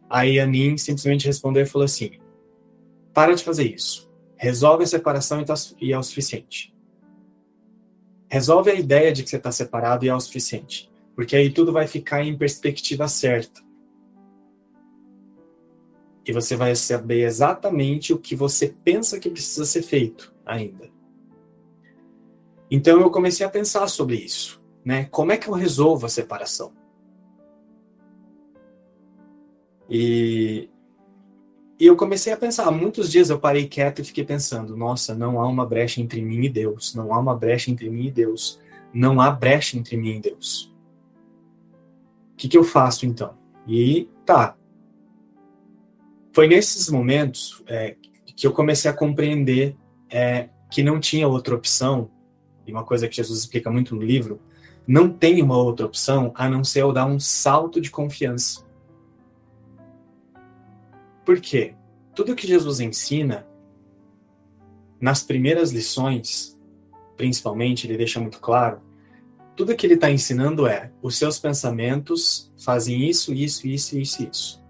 [0.09, 2.19] Aí a Nin simplesmente respondeu e falou assim:
[3.13, 4.13] para de fazer isso.
[4.35, 6.75] Resolve a separação e, tá, e é o suficiente.
[8.27, 10.91] Resolve a ideia de que você está separado e é o suficiente.
[11.15, 13.63] Porque aí tudo vai ficar em perspectiva certa.
[16.25, 20.89] E você vai saber exatamente o que você pensa que precisa ser feito ainda.
[22.69, 24.61] Então eu comecei a pensar sobre isso.
[24.83, 25.05] Né?
[25.05, 26.73] Como é que eu resolvo a separação?
[29.89, 30.69] E,
[31.79, 35.39] e eu comecei a pensar, muitos dias eu parei quieto e fiquei pensando, nossa, não
[35.39, 38.59] há uma brecha entre mim e Deus, não há uma brecha entre mim e Deus,
[38.93, 40.73] não há brecha entre mim e Deus.
[42.33, 43.37] O que, que eu faço então?
[43.67, 44.57] E tá.
[46.33, 47.95] Foi nesses momentos é,
[48.35, 49.75] que eu comecei a compreender
[50.09, 52.09] é, que não tinha outra opção,
[52.65, 54.41] e uma coisa que Jesus explica muito no livro,
[54.87, 58.64] não tem uma outra opção a não ser eu dar um salto de confiança.
[61.25, 61.73] Por quê?
[62.13, 63.45] Tudo que Jesus ensina,
[65.01, 66.55] nas primeiras lições,
[67.17, 68.81] principalmente, ele deixa muito claro,
[69.55, 74.65] tudo que ele está ensinando é: os seus pensamentos fazem isso, isso, isso, isso, isso.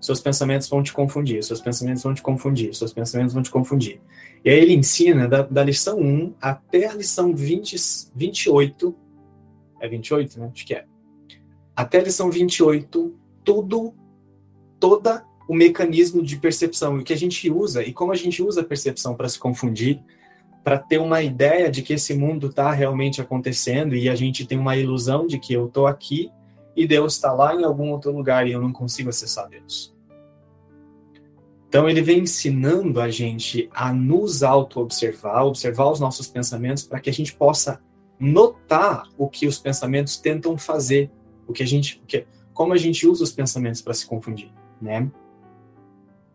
[0.00, 4.00] Seus pensamentos vão te confundir, seus pensamentos vão te confundir, seus pensamentos vão te confundir.
[4.44, 7.76] E aí ele ensina da, da lição 1 até a lição 20,
[8.14, 8.94] 28.
[9.80, 10.50] É 28, né?
[10.52, 10.84] Acho que é.
[11.76, 13.94] Até a lição 28, tudo,
[14.80, 18.62] toda o mecanismo de percepção, o que a gente usa e como a gente usa
[18.62, 20.00] a percepção para se confundir,
[20.64, 24.58] para ter uma ideia de que esse mundo está realmente acontecendo e a gente tem
[24.58, 26.32] uma ilusão de que eu estou aqui
[26.74, 29.94] e Deus está lá em algum outro lugar e eu não consigo acessar Deus.
[31.68, 37.10] Então ele vem ensinando a gente a nos auto-observar, observar os nossos pensamentos para que
[37.10, 37.78] a gente possa
[38.18, 41.10] notar o que os pensamentos tentam fazer,
[41.46, 42.24] o que a gente, o que,
[42.54, 44.50] como a gente usa os pensamentos para se confundir,
[44.80, 45.10] né?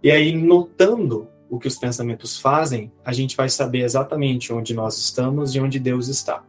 [0.02, 4.98] E aí, notando o que os pensamentos fazem, a gente vai saber exatamente onde nós
[4.98, 6.44] estamos e onde Deus está.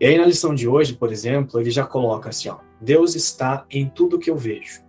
[0.00, 3.66] E aí, na lição de hoje, por exemplo, ele já coloca assim: ó, Deus está
[3.70, 4.80] em tudo que eu vejo.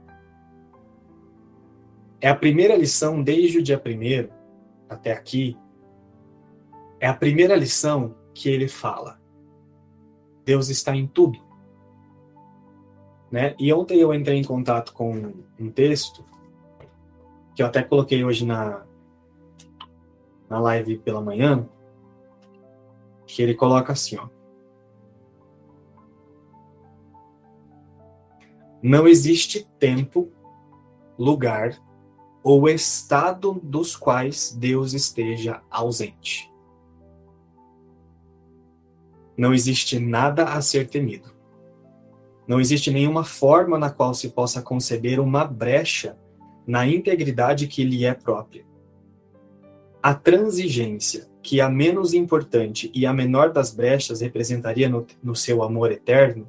[2.21, 4.29] é a primeira lição desde o dia primeiro
[4.89, 5.57] até aqui.
[6.99, 9.19] É a primeira lição que ele fala.
[10.43, 11.39] Deus está em tudo.
[13.31, 13.55] Né?
[13.59, 16.25] E ontem eu entrei em contato com um texto
[17.59, 18.85] que eu até coloquei hoje na,
[20.49, 21.67] na live pela manhã,
[23.27, 24.29] que ele coloca assim, ó.
[28.81, 30.31] Não existe tempo,
[31.17, 31.77] lugar
[32.41, 36.49] ou estado dos quais Deus esteja ausente.
[39.35, 41.35] Não existe nada a ser temido.
[42.47, 46.17] Não existe nenhuma forma na qual se possa conceber uma brecha
[46.69, 48.63] na integridade que lhe é própria.
[50.03, 55.63] A transigência, que a menos importante e a menor das brechas representaria no, no seu
[55.63, 56.47] amor eterno,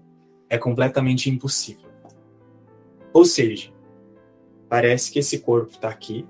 [0.50, 1.88] é completamente impossível.
[3.14, 3.72] Ou seja,
[4.68, 6.26] parece que esse corpo está aqui,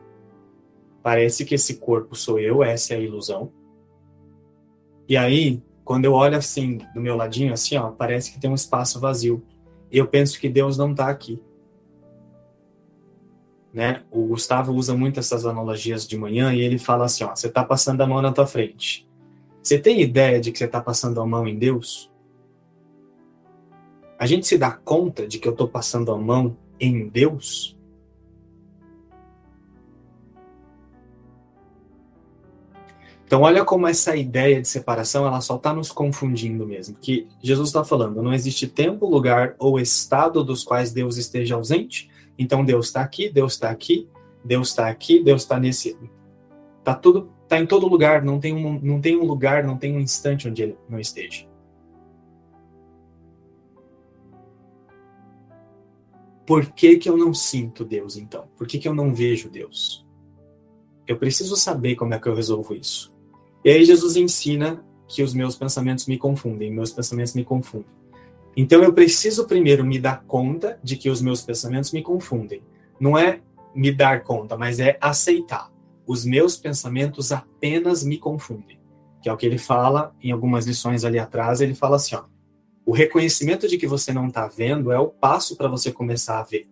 [1.03, 3.51] parece que esse corpo sou eu, essa é a ilusão.
[5.09, 8.55] E aí, quando eu olho assim, do meu ladinho, assim, ó, parece que tem um
[8.55, 9.43] espaço vazio.
[9.91, 11.43] E eu penso que Deus não está aqui.
[13.73, 14.03] Né?
[14.11, 17.65] O Gustavo usa muito essas analogias de manhã e ele fala assim, ó, você está
[17.65, 19.09] passando a mão na tua frente.
[19.63, 22.11] Você tem ideia de que você está passando a mão em Deus?
[24.19, 27.79] A gente se dá conta de que eu estou passando a mão em Deus?
[33.31, 36.97] Então, olha como essa ideia de separação ela só está nos confundindo mesmo.
[37.01, 42.11] Que Jesus está falando, não existe tempo, lugar ou estado dos quais Deus esteja ausente.
[42.41, 44.09] Então, Deus está aqui, Deus está aqui,
[44.43, 45.95] Deus está aqui, Deus está nesse.
[46.79, 48.25] Está tudo, está em todo lugar.
[48.25, 51.47] Não tem um, não tem um lugar, não tem um instante onde ele não esteja.
[56.47, 58.49] Por que, que eu não sinto Deus, então?
[58.57, 60.07] Por que, que eu não vejo Deus?
[61.07, 63.15] Eu preciso saber como é que eu resolvo isso.
[63.63, 68.00] E aí Jesus ensina que os meus pensamentos me confundem, meus pensamentos me confundem.
[68.57, 72.63] Então eu preciso primeiro me dar conta de que os meus pensamentos me confundem.
[72.99, 73.41] Não é
[73.75, 75.71] me dar conta, mas é aceitar.
[76.07, 78.81] Os meus pensamentos apenas me confundem.
[79.23, 82.25] Que é o que ele fala em algumas lições ali atrás, ele fala assim, ó,
[82.85, 86.43] o reconhecimento de que você não está vendo é o passo para você começar a
[86.43, 86.69] ver.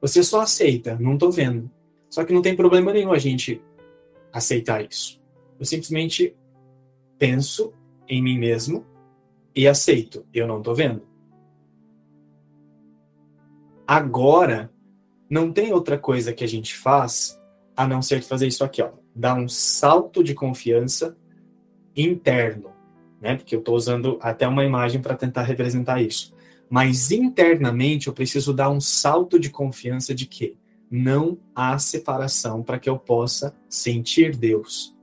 [0.00, 1.70] Você só aceita, não estou vendo.
[2.08, 3.60] Só que não tem problema nenhum a gente
[4.32, 5.20] aceitar isso.
[5.58, 6.34] Eu simplesmente
[7.18, 7.72] penso
[8.08, 8.86] em mim mesmo
[9.54, 11.02] e aceito, eu não estou vendo.
[13.86, 14.70] Agora,
[15.28, 17.38] não tem outra coisa que a gente faz
[17.76, 18.90] a não ser fazer isso aqui, ó.
[19.14, 21.16] Dar um salto de confiança
[21.96, 22.70] interno
[23.20, 23.36] né?
[23.36, 26.34] Porque eu estou usando até uma imagem para tentar representar isso.
[26.68, 30.56] Mas internamente eu preciso dar um salto de confiança de que
[30.90, 34.96] não há separação para que eu possa sentir Deus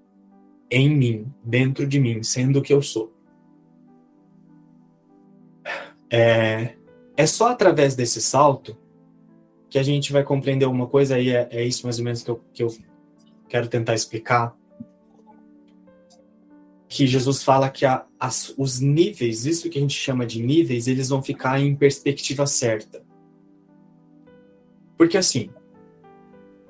[0.69, 3.13] em mim, dentro de mim, sendo o que eu sou.
[6.09, 6.75] É,
[7.15, 8.77] é só através desse salto
[9.69, 12.31] que a gente vai compreender uma coisa, e é, é isso mais ou menos que
[12.31, 12.75] eu, que eu
[13.49, 14.55] quero tentar explicar
[16.89, 20.87] que Jesus fala que a, as, os níveis, isso que a gente chama de níveis,
[20.87, 23.03] eles vão ficar em perspectiva certa.
[24.97, 25.51] Porque assim,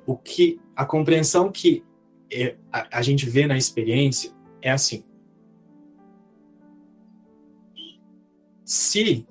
[0.06, 1.84] o que a compreensão que
[2.32, 4.32] é, a, a gente vê na experiência
[4.62, 5.04] é assim.
[8.68, 9.26] Se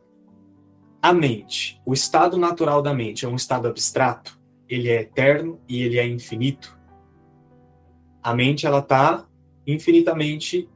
[1.03, 5.83] a mente, o estado natural da mente é um estado abstrato, ele é eterno e
[5.83, 6.75] ele é infinito.
[8.23, 9.27] A mente ela está
[9.67, 10.71] infinitamente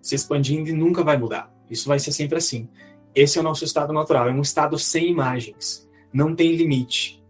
[0.00, 1.52] se expandindo e nunca vai mudar.
[1.68, 2.70] Isso vai ser sempre assim.
[3.16, 7.20] Esse é o nosso estado natural, é um estado sem imagens, não tem limite.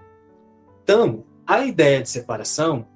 [0.84, 2.86] Então, a ideia de separação,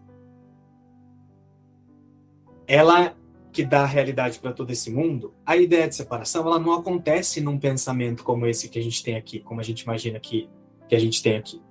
[2.66, 3.16] ela
[3.57, 7.59] que dá realidade para todo esse mundo, a ideia de separação, ela não acontece num
[7.59, 10.46] pensamento como esse que a gente tem aqui, como a gente imagina que,
[10.86, 11.62] que a gente tem aqui.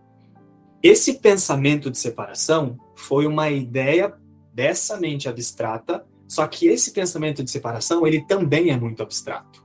[0.81, 4.15] Esse pensamento de separação foi uma ideia
[4.51, 9.63] dessa mente abstrata só que esse pensamento de separação, ele também é muito abstrato.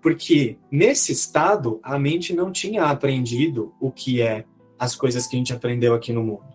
[0.00, 4.46] Porque nesse estado, a mente não tinha aprendido o que é
[4.78, 6.53] as coisas que a gente aprendeu aqui no mundo.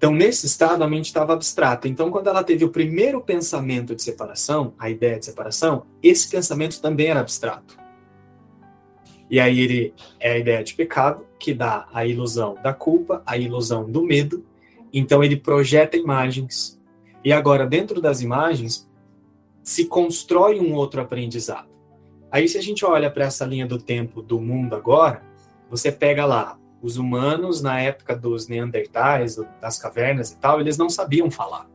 [0.00, 1.86] Então, nesse estado, a mente estava abstrata.
[1.86, 6.80] Então, quando ela teve o primeiro pensamento de separação, a ideia de separação, esse pensamento
[6.80, 7.76] também era abstrato.
[9.28, 13.36] E aí ele é a ideia de pecado, que dá a ilusão da culpa, a
[13.36, 14.42] ilusão do medo,
[14.90, 16.80] então ele projeta imagens.
[17.22, 18.90] E agora, dentro das imagens,
[19.62, 21.68] se constrói um outro aprendizado.
[22.32, 25.22] Aí, se a gente olha para essa linha do tempo do mundo agora,
[25.68, 30.88] você pega lá os humanos, na época dos Neandertais, das cavernas e tal, eles não
[30.88, 31.68] sabiam falar.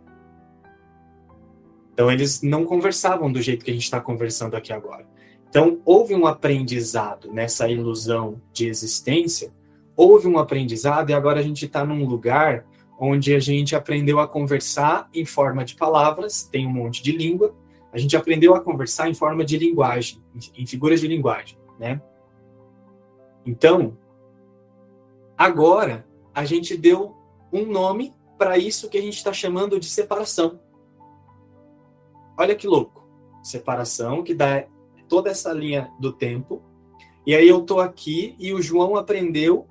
[1.93, 5.07] Então, eles não conversavam do jeito que a gente está conversando aqui agora.
[5.49, 9.51] Então, houve um aprendizado nessa ilusão de existência,
[9.95, 12.65] houve um aprendizado, e agora a gente está num lugar
[12.99, 17.55] onde a gente aprendeu a conversar em forma de palavras, tem um monte de língua,
[17.93, 20.21] a gente aprendeu a conversar em forma de linguagem,
[20.57, 22.01] em figuras de linguagem, né?
[23.45, 23.97] Então,
[25.37, 27.15] agora a gente deu
[27.51, 30.59] um nome para isso que a gente está chamando de separação.
[32.37, 33.07] Olha que louco.
[33.43, 34.65] Separação que dá
[35.07, 36.61] toda essa linha do tempo.
[37.25, 39.67] E aí eu tô aqui e o João aprendeu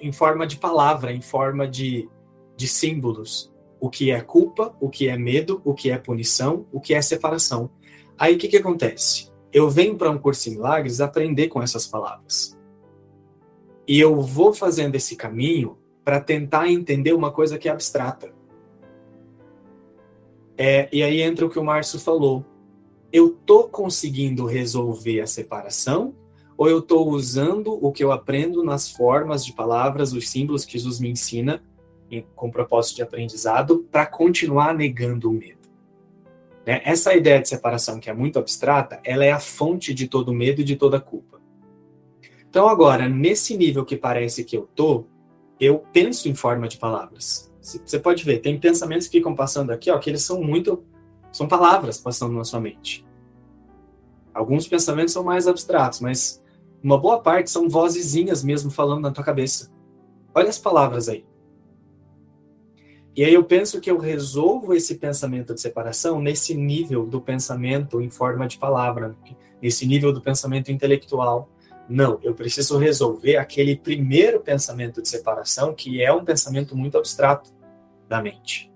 [0.00, 2.08] em forma de palavra, em forma de,
[2.56, 3.54] de símbolos.
[3.78, 7.02] O que é culpa, o que é medo, o que é punição, o que é
[7.02, 7.70] separação.
[8.18, 9.30] Aí o que, que acontece?
[9.52, 12.58] Eu venho para um curso em milagres aprender com essas palavras.
[13.92, 18.32] E eu vou fazendo esse caminho para tentar entender uma coisa que é abstrata.
[20.56, 22.42] É, e aí entra o que o Márcio falou.
[23.12, 26.14] Eu tô conseguindo resolver a separação
[26.56, 30.72] ou eu estou usando o que eu aprendo nas formas de palavras, os símbolos que
[30.72, 31.62] Jesus me ensina
[32.34, 35.68] com propósito de aprendizado para continuar negando o medo?
[36.64, 36.80] Né?
[36.82, 40.62] Essa ideia de separação que é muito abstrata, ela é a fonte de todo medo
[40.62, 41.31] e de toda culpa.
[42.52, 45.06] Então agora, nesse nível que parece que eu tô,
[45.58, 47.50] eu penso em forma de palavras.
[47.62, 50.84] Você pode ver, tem pensamentos que ficam passando aqui, ó, que eles são muito.
[51.32, 53.06] São palavras passando na sua mente.
[54.34, 56.44] Alguns pensamentos são mais abstratos, mas
[56.82, 59.72] uma boa parte são vozezinhas mesmo falando na tua cabeça.
[60.34, 61.24] Olha as palavras aí.
[63.16, 67.98] E aí eu penso que eu resolvo esse pensamento de separação nesse nível do pensamento
[67.98, 69.16] em forma de palavra,
[69.62, 71.48] nesse nível do pensamento intelectual,
[71.88, 77.52] não, eu preciso resolver aquele primeiro pensamento de separação, que é um pensamento muito abstrato
[78.08, 78.70] da mente.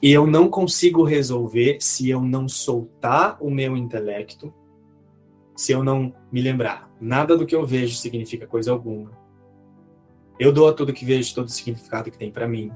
[0.00, 4.52] E eu não consigo resolver se eu não soltar o meu intelecto,
[5.56, 6.90] se eu não me lembrar.
[7.00, 9.10] Nada do que eu vejo significa coisa alguma.
[10.38, 12.72] Eu dou a tudo que vejo todo o significado que tem para mim.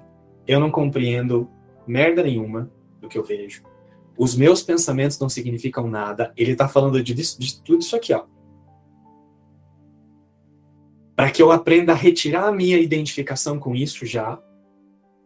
[0.46, 1.48] Eu não compreendo
[1.86, 3.62] merda nenhuma do que eu vejo.
[4.18, 6.32] Os meus pensamentos não significam nada.
[6.36, 8.24] Ele tá falando de, de tudo isso aqui, ó
[11.16, 14.38] para que eu aprenda a retirar a minha identificação com isso já,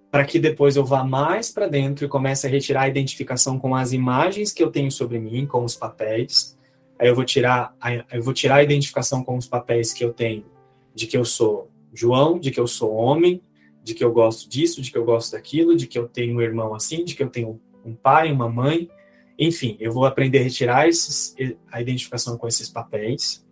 [0.08, 3.74] para que depois eu vá mais para dentro e comece a retirar a identificação com
[3.74, 6.56] as imagens que eu tenho sobre mim, com os papéis.
[6.96, 7.76] Aí eu vou tirar,
[8.12, 10.44] eu vou tirar a identificação com os papéis que eu tenho,
[10.94, 13.42] de que eu sou João, de que eu sou homem,
[13.82, 16.40] de que eu gosto disso, de que eu gosto daquilo, de que eu tenho um
[16.40, 18.88] irmão assim, de que eu tenho um pai, uma mãe.
[19.36, 21.34] Enfim, eu vou aprender a retirar esses,
[21.72, 23.44] a identificação com esses papéis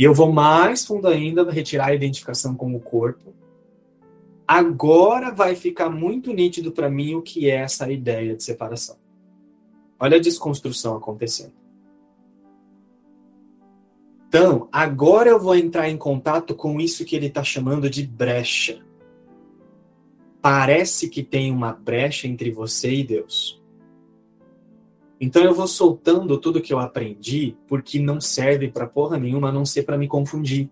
[0.00, 3.34] e eu vou mais fundo ainda, retirar a identificação com o corpo.
[4.48, 8.96] Agora vai ficar muito nítido para mim o que é essa ideia de separação.
[9.98, 11.52] Olha a desconstrução acontecendo.
[14.26, 18.82] Então, agora eu vou entrar em contato com isso que ele está chamando de brecha.
[20.40, 23.59] Parece que tem uma brecha entre você e Deus.
[25.20, 29.52] Então eu vou soltando tudo que eu aprendi, porque não serve para porra nenhuma, a
[29.52, 30.70] não ser para me confundir.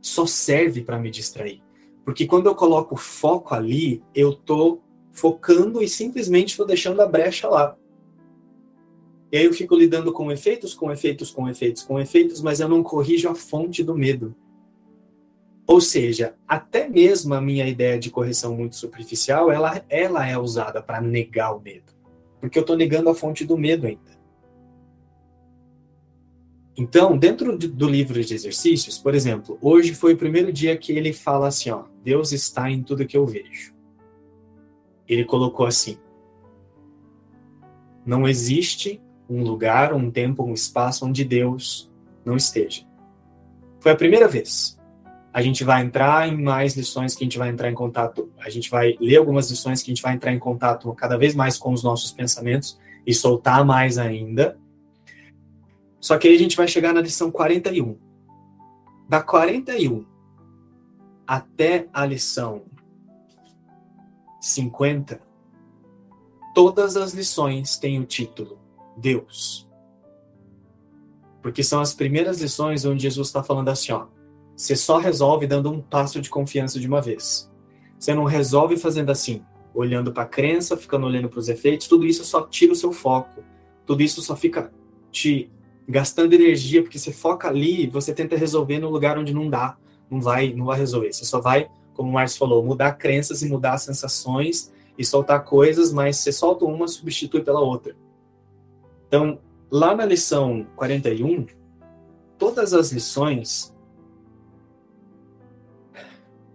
[0.00, 1.60] Só serve para me distrair.
[2.04, 4.78] Porque quando eu coloco foco ali, eu tô
[5.12, 7.76] focando e simplesmente estou deixando a brecha lá.
[9.32, 12.68] E aí eu fico lidando com efeitos, com efeitos, com efeitos, com efeitos, mas eu
[12.68, 14.34] não corrijo a fonte do medo.
[15.66, 20.80] Ou seja, até mesmo a minha ideia de correção muito superficial, ela, ela é usada
[20.80, 21.97] para negar o medo.
[22.40, 24.18] Porque eu estou negando a fonte do medo ainda.
[26.76, 31.12] Então, dentro do livro de exercícios, por exemplo, hoje foi o primeiro dia que ele
[31.12, 33.74] fala assim, ó, Deus está em tudo que eu vejo.
[35.08, 35.98] Ele colocou assim:
[38.06, 41.92] Não existe um lugar, um tempo, um espaço onde Deus
[42.24, 42.86] não esteja.
[43.80, 44.77] Foi a primeira vez
[45.38, 48.50] a gente vai entrar em mais lições que a gente vai entrar em contato, a
[48.50, 51.56] gente vai ler algumas lições que a gente vai entrar em contato cada vez mais
[51.56, 52.76] com os nossos pensamentos
[53.06, 54.58] e soltar mais ainda.
[56.00, 57.96] Só que aí a gente vai chegar na lição 41.
[59.08, 60.04] Da 41
[61.24, 62.64] até a lição
[64.40, 65.20] 50,
[66.52, 68.58] todas as lições têm o título
[68.96, 69.70] Deus.
[71.40, 74.08] Porque são as primeiras lições onde Jesus está falando assim, ó,
[74.58, 77.48] você só resolve dando um passo de confiança de uma vez.
[77.96, 79.40] Você não resolve fazendo assim,
[79.72, 82.92] olhando para a crença, ficando olhando para os efeitos, tudo isso só tira o seu
[82.92, 83.40] foco.
[83.86, 84.72] Tudo isso só fica
[85.12, 85.48] te
[85.88, 89.76] gastando energia, porque você foca ali, você tenta resolver no lugar onde não dá,
[90.10, 91.12] não vai, não vai resolver.
[91.12, 95.92] Você só vai, como o Márcio falou, mudar crenças e mudar sensações e soltar coisas,
[95.92, 97.94] mas você solta uma, substitui pela outra.
[99.06, 99.38] Então,
[99.70, 101.46] lá na lição 41,
[102.36, 103.77] todas as lições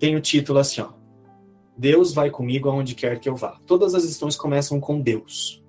[0.03, 0.89] têm o título assim, ó.
[1.77, 3.57] Deus vai comigo aonde quer que eu vá.
[3.65, 5.65] Todas as lições começam com Deus.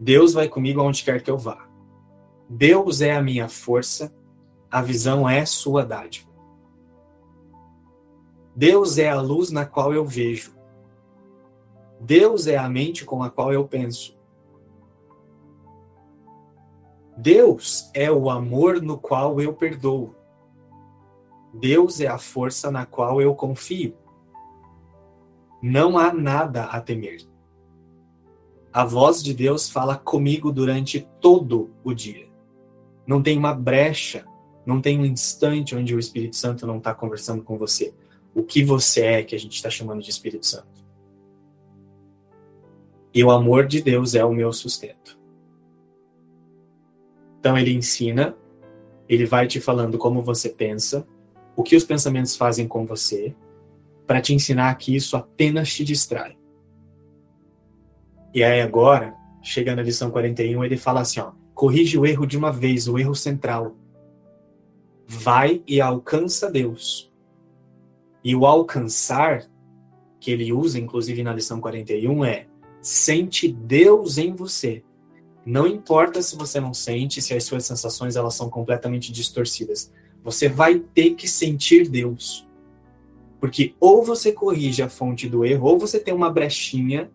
[0.00, 1.68] Deus vai comigo aonde quer que eu vá.
[2.50, 4.12] Deus é a minha força,
[4.68, 6.28] a visão é sua dádiva.
[8.56, 10.52] Deus é a luz na qual eu vejo.
[12.00, 14.20] Deus é a mente com a qual eu penso.
[17.16, 20.16] Deus é o amor no qual eu perdoo.
[21.52, 23.94] Deus é a força na qual eu confio.
[25.62, 27.20] Não há nada a temer.
[28.72, 32.26] A voz de Deus fala comigo durante todo o dia.
[33.06, 34.24] Não tem uma brecha,
[34.64, 37.94] não tem um instante onde o Espírito Santo não está conversando com você.
[38.34, 40.82] O que você é que a gente está chamando de Espírito Santo?
[43.12, 45.18] E o amor de Deus é o meu sustento.
[47.38, 48.34] Então ele ensina,
[49.06, 51.06] ele vai te falando como você pensa,
[51.56, 53.34] o que os pensamentos fazem com você,
[54.06, 56.36] para te ensinar que isso apenas te distrai.
[58.34, 62.36] E aí agora, chegando à lição 41, ele fala assim, ó, corrige o erro de
[62.36, 63.76] uma vez, o erro central.
[65.06, 67.12] Vai e alcança Deus.
[68.24, 69.46] E o alcançar,
[70.18, 72.46] que ele usa inclusive na lição 41, é
[72.80, 74.82] sente Deus em você.
[75.44, 79.92] Não importa se você não sente, se as suas sensações elas são completamente distorcidas.
[80.22, 82.46] Você vai ter que sentir Deus.
[83.40, 87.10] Porque ou você corrige a fonte do erro, ou você tem uma brechinha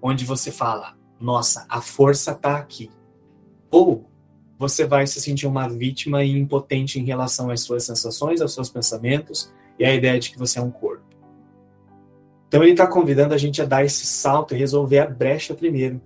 [0.00, 2.90] onde você fala: "Nossa, a força está aqui".
[3.70, 4.10] Ou
[4.58, 8.68] você vai se sentir uma vítima e impotente em relação às suas sensações, aos seus
[8.68, 11.04] pensamentos e à ideia de que você é um corpo.
[12.48, 16.00] Então ele está convidando a gente a dar esse salto e resolver a brecha primeiro.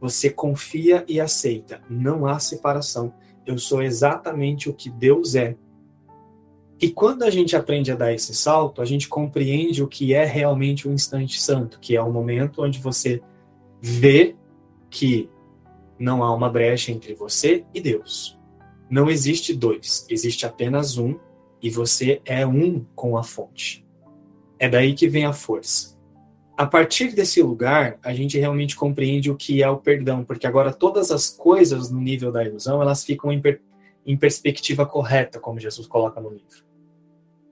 [0.00, 1.82] Você confia e aceita.
[1.90, 3.12] Não há separação.
[3.46, 5.56] Eu sou exatamente o que Deus é.
[6.80, 10.24] E quando a gente aprende a dar esse salto, a gente compreende o que é
[10.24, 13.22] realmente o instante santo, que é o momento onde você
[13.80, 14.34] vê
[14.90, 15.30] que
[15.98, 18.38] não há uma brecha entre você e Deus.
[18.90, 21.18] Não existe dois, existe apenas um,
[21.62, 23.86] e você é um com a fonte.
[24.58, 25.93] É daí que vem a força.
[26.56, 30.72] A partir desse lugar, a gente realmente compreende o que é o perdão, porque agora
[30.72, 33.60] todas as coisas no nível da ilusão, elas ficam em, per
[34.06, 36.64] em perspectiva correta, como Jesus coloca no livro.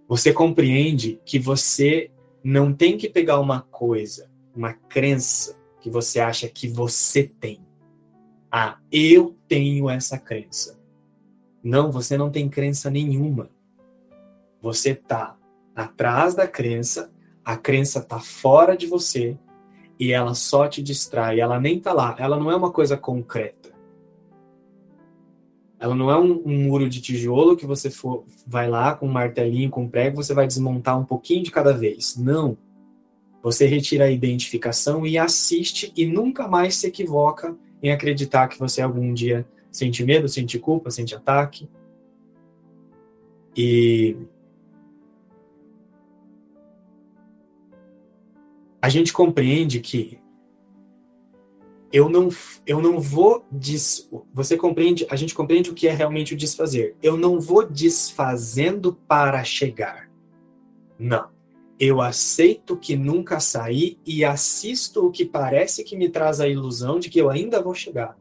[0.06, 2.10] Você compreende que você
[2.44, 7.60] não tem que pegar uma coisa, uma crença que você acha que você tem.
[8.50, 10.78] Ah, eu tenho essa crença.
[11.62, 13.50] Não, você não tem crença nenhuma.
[14.60, 15.36] Você está
[15.74, 17.10] atrás da crença,
[17.44, 19.36] a crença está fora de você
[19.98, 23.70] e ela só te distrai, ela nem está lá, ela não é uma coisa concreta.
[25.78, 29.12] Ela não é um, um, muro de tijolo que você for, vai lá com um
[29.12, 32.16] martelinho, com um prego, você vai desmontar um pouquinho de cada vez.
[32.16, 32.56] Não.
[33.42, 38.80] Você retira a identificação e assiste e nunca mais se equivoca em acreditar que você
[38.80, 41.68] algum dia sente medo, sente culpa, sente ataque.
[43.56, 44.16] E
[48.82, 50.18] a gente compreende que
[51.92, 52.30] eu não,
[52.66, 56.96] eu não vou des, você compreende, a gente compreende o que é realmente o desfazer.
[57.00, 60.10] Eu não vou desfazendo para chegar.
[60.98, 61.30] Não.
[61.78, 66.98] Eu aceito que nunca saí e assisto o que parece que me traz a ilusão
[66.98, 68.18] de que eu ainda vou chegar.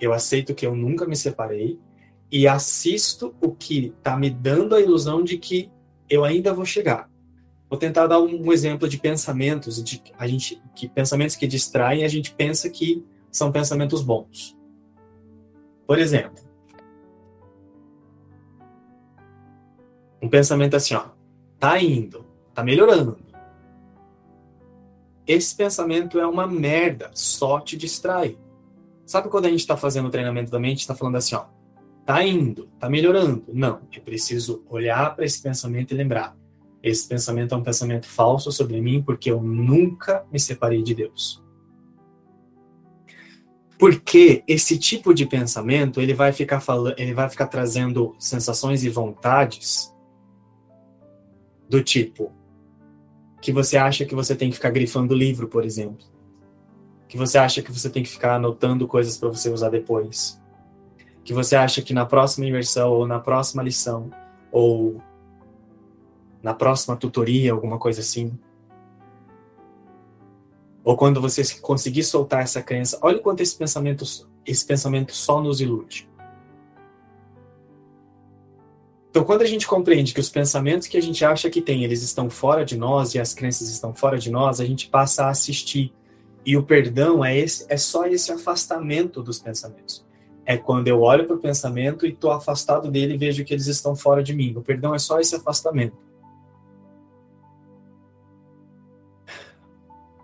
[0.00, 1.80] Eu aceito que eu nunca me separei
[2.30, 5.70] e assisto o que está me dando a ilusão de que
[6.08, 7.10] eu ainda vou chegar.
[7.68, 12.08] Vou tentar dar um exemplo de pensamentos, de a gente, que pensamentos que distraem, a
[12.08, 14.56] gente pensa que são pensamentos bons.
[15.84, 16.42] Por exemplo,
[20.22, 21.08] um pensamento assim, ó,
[21.58, 22.24] tá indo,
[22.54, 23.18] tá melhorando.
[25.26, 28.38] Esse pensamento é uma merda, só te distrai.
[29.04, 31.46] Sabe quando a gente está fazendo o treinamento da mente, está falando assim, ó,
[32.04, 33.44] tá indo, tá melhorando?
[33.52, 36.36] Não, é preciso olhar para esse pensamento e lembrar
[36.86, 41.44] esse pensamento é um pensamento falso sobre mim porque eu nunca me separei de Deus.
[43.76, 48.88] Porque esse tipo de pensamento, ele vai ficar falando, ele vai ficar trazendo sensações e
[48.88, 49.92] vontades
[51.68, 52.32] do tipo
[53.42, 56.06] que você acha que você tem que ficar grifando livro, por exemplo.
[57.08, 60.40] Que você acha que você tem que ficar anotando coisas para você usar depois.
[61.24, 64.10] que você acha que na próxima imersão ou na próxima lição
[64.52, 65.02] ou
[66.46, 68.38] na próxima tutoria, alguma coisa assim,
[70.84, 74.04] ou quando você conseguir soltar essa crença, olha quanto esse pensamento,
[74.46, 76.08] esse pensamento só nos ilude.
[79.10, 82.00] Então, quando a gente compreende que os pensamentos que a gente acha que tem, eles
[82.04, 85.30] estão fora de nós e as crenças estão fora de nós, a gente passa a
[85.30, 85.92] assistir.
[86.44, 90.06] E o perdão é, esse, é só esse afastamento dos pensamentos.
[90.44, 93.66] É quando eu olho para o pensamento e estou afastado dele e vejo que eles
[93.66, 94.54] estão fora de mim.
[94.56, 96.06] O perdão é só esse afastamento.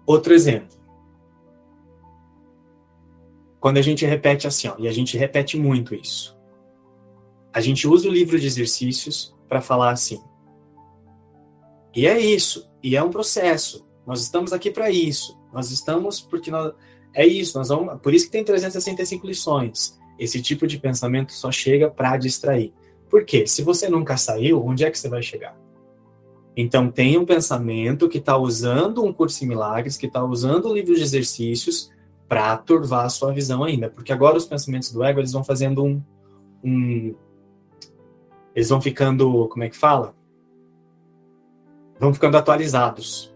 [0.06, 0.76] Outro exemplo.
[3.60, 6.36] Quando a gente repete assim, ó, e a gente repete muito isso.
[7.52, 10.20] A gente usa o livro de exercícios para falar assim.
[11.94, 13.88] E é isso, e é um processo.
[14.06, 15.40] Nós estamos aqui para isso.
[15.52, 16.72] Nós estamos porque nós
[17.14, 19.98] é isso, nós vamos, por isso que tem 365 lições.
[20.18, 22.72] Esse tipo de pensamento só chega para distrair.
[23.10, 23.46] Por quê?
[23.46, 25.54] Se você nunca saiu, onde é que você vai chegar?
[26.56, 30.74] Então, tem um pensamento que está usando um curso em milagres, que está usando o
[30.74, 31.90] livro de exercícios
[32.28, 33.88] para turvar a sua visão ainda.
[33.88, 36.02] Porque agora os pensamentos do ego, eles vão fazendo um,
[36.62, 37.14] um...
[38.54, 40.14] Eles vão ficando, como é que fala?
[41.98, 43.32] Vão ficando atualizados.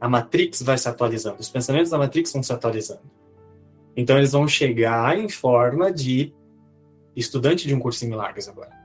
[0.00, 1.40] A Matrix vai se atualizando.
[1.40, 3.10] Os pensamentos da Matrix vão se atualizando.
[3.96, 6.32] Então, eles vão chegar em forma de
[7.16, 8.77] estudante de um curso em milagres agora.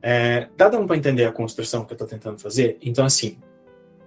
[0.00, 2.78] É, tá dando para entender a construção que eu estou tentando fazer?
[2.80, 3.38] Então, assim,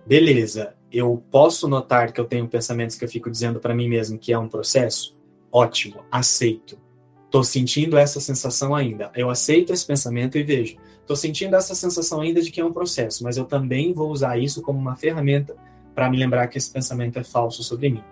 [0.06, 4.18] beleza, eu posso notar que eu tenho pensamentos que eu fico dizendo para mim mesmo
[4.18, 5.18] que é um processo?
[5.52, 6.78] Ótimo, aceito.
[7.26, 9.12] Estou sentindo essa sensação ainda.
[9.16, 10.78] Eu aceito esse pensamento e vejo.
[11.00, 14.38] Estou sentindo essa sensação ainda de que é um processo, mas eu também vou usar
[14.38, 15.56] isso como uma ferramenta
[15.94, 18.04] para me lembrar que esse pensamento é falso sobre mim.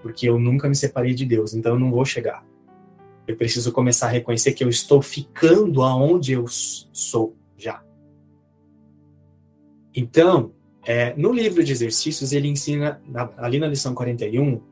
[0.00, 2.44] Porque eu nunca me separei de Deus, então eu não vou chegar.
[3.28, 7.84] Eu preciso começar a reconhecer que eu estou ficando aonde eu sou já.
[9.94, 10.52] Então,
[10.82, 14.62] é, no livro de exercícios, ele ensina, na, ali na lição 41,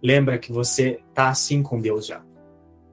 [0.00, 2.24] lembra que você está assim com Deus já.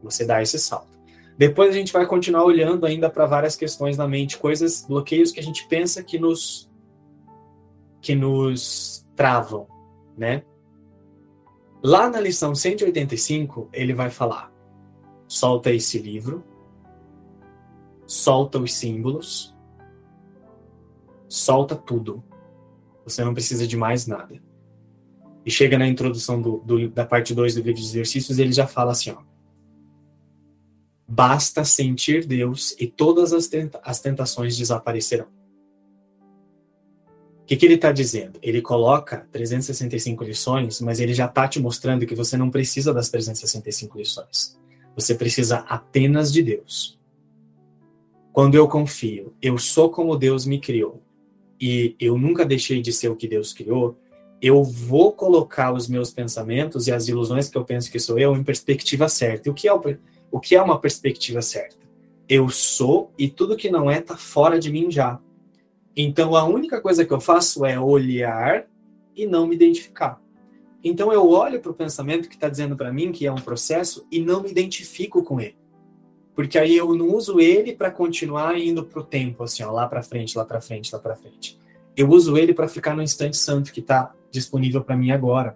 [0.02, 1.00] Você dá esse salto.
[1.38, 5.40] Depois a gente vai continuar olhando ainda para várias questões na mente, coisas, bloqueios que
[5.40, 6.72] a gente pensa que nos
[8.02, 9.68] que nos travam,
[10.18, 10.44] né?
[11.82, 14.53] Lá na lição 185, ele vai falar:
[15.34, 16.44] solta esse livro,
[18.06, 19.52] solta os símbolos,
[21.28, 22.24] solta tudo.
[23.04, 24.40] Você não precisa de mais nada.
[25.44, 28.68] E chega na introdução do, do, da parte 2 do livro de exercícios, ele já
[28.68, 29.24] fala assim, ó.
[31.08, 35.26] Basta sentir Deus e todas as, tenta as tentações desaparecerão.
[37.42, 38.38] O que, que ele está dizendo?
[38.40, 43.10] Ele coloca 365 lições, mas ele já está te mostrando que você não precisa das
[43.10, 44.62] 365 lições.
[44.96, 47.00] Você precisa apenas de Deus.
[48.32, 51.02] Quando eu confio, eu sou como Deus me criou
[51.60, 53.98] e eu nunca deixei de ser o que Deus criou,
[54.42, 58.36] eu vou colocar os meus pensamentos e as ilusões que eu penso que sou eu
[58.36, 59.48] em perspectiva certa.
[59.48, 59.82] E o que é, o,
[60.32, 61.78] o que é uma perspectiva certa?
[62.28, 65.20] Eu sou e tudo que não é está fora de mim já.
[65.96, 68.66] Então a única coisa que eu faço é olhar
[69.16, 70.20] e não me identificar.
[70.84, 74.06] Então eu olho para o pensamento que está dizendo para mim que é um processo
[74.12, 75.56] e não me identifico com ele.
[76.36, 79.88] Porque aí eu não uso ele para continuar indo para o tempo, assim, ó, lá
[79.88, 81.60] para frente, lá para frente, lá para frente.
[81.96, 85.56] Eu uso ele para ficar no instante santo que está disponível para mim agora.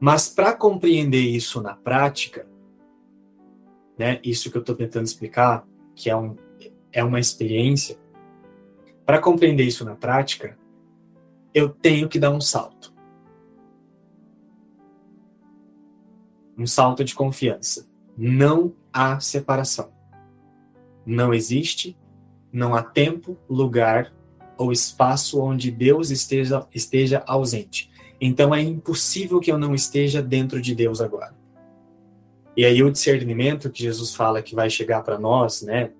[0.00, 2.46] Mas para compreender isso na prática,
[3.96, 6.36] né, isso que eu estou tentando explicar, que é, um,
[6.92, 7.96] é uma experiência,
[9.06, 10.56] para compreender isso na prática,
[11.54, 12.92] eu tenho que dar um salto.
[16.56, 17.86] Um salto de confiança.
[18.16, 19.92] Não há separação.
[21.06, 21.96] Não existe,
[22.52, 24.12] não há tempo, lugar
[24.56, 27.90] ou espaço onde Deus esteja, esteja ausente.
[28.20, 31.36] Então é impossível que eu não esteja dentro de Deus agora.
[32.56, 35.92] E aí o discernimento que Jesus fala que vai chegar para nós, né,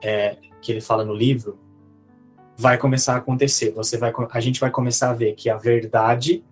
[0.00, 1.58] é, que ele fala no livro,
[2.56, 3.72] vai começar a acontecer.
[3.72, 6.44] Você vai, a gente vai começar a ver que a verdade,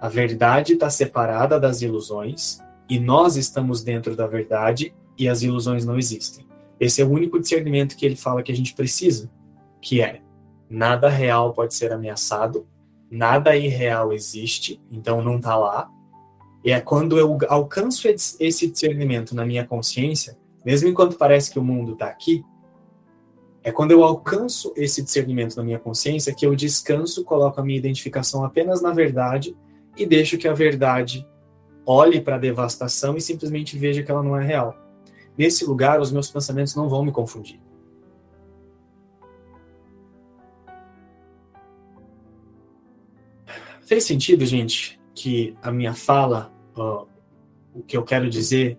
[0.00, 5.84] a verdade está separada das ilusões e nós estamos dentro da verdade e as ilusões
[5.84, 6.46] não existem.
[6.78, 9.30] Esse é o único discernimento que ele fala que a gente precisa,
[9.80, 10.20] que é
[10.68, 12.66] nada real pode ser ameaçado,
[13.10, 15.88] nada irreal existe, então não está lá.
[16.64, 21.64] E é quando eu alcanço esse discernimento na minha consciência, mesmo enquanto parece que o
[21.64, 22.44] mundo está aqui,
[23.64, 27.78] É quando eu alcanço esse discernimento na minha consciência que eu descanso, coloco a minha
[27.78, 29.56] identificação apenas na verdade
[29.96, 31.26] e deixo que a verdade
[31.86, 34.76] olhe para a devastação e simplesmente veja que ela não é real.
[35.38, 37.60] Nesse lugar, os meus pensamentos não vão me confundir.
[43.86, 46.52] Fez sentido, gente, que a minha fala,
[47.74, 48.78] o que eu quero dizer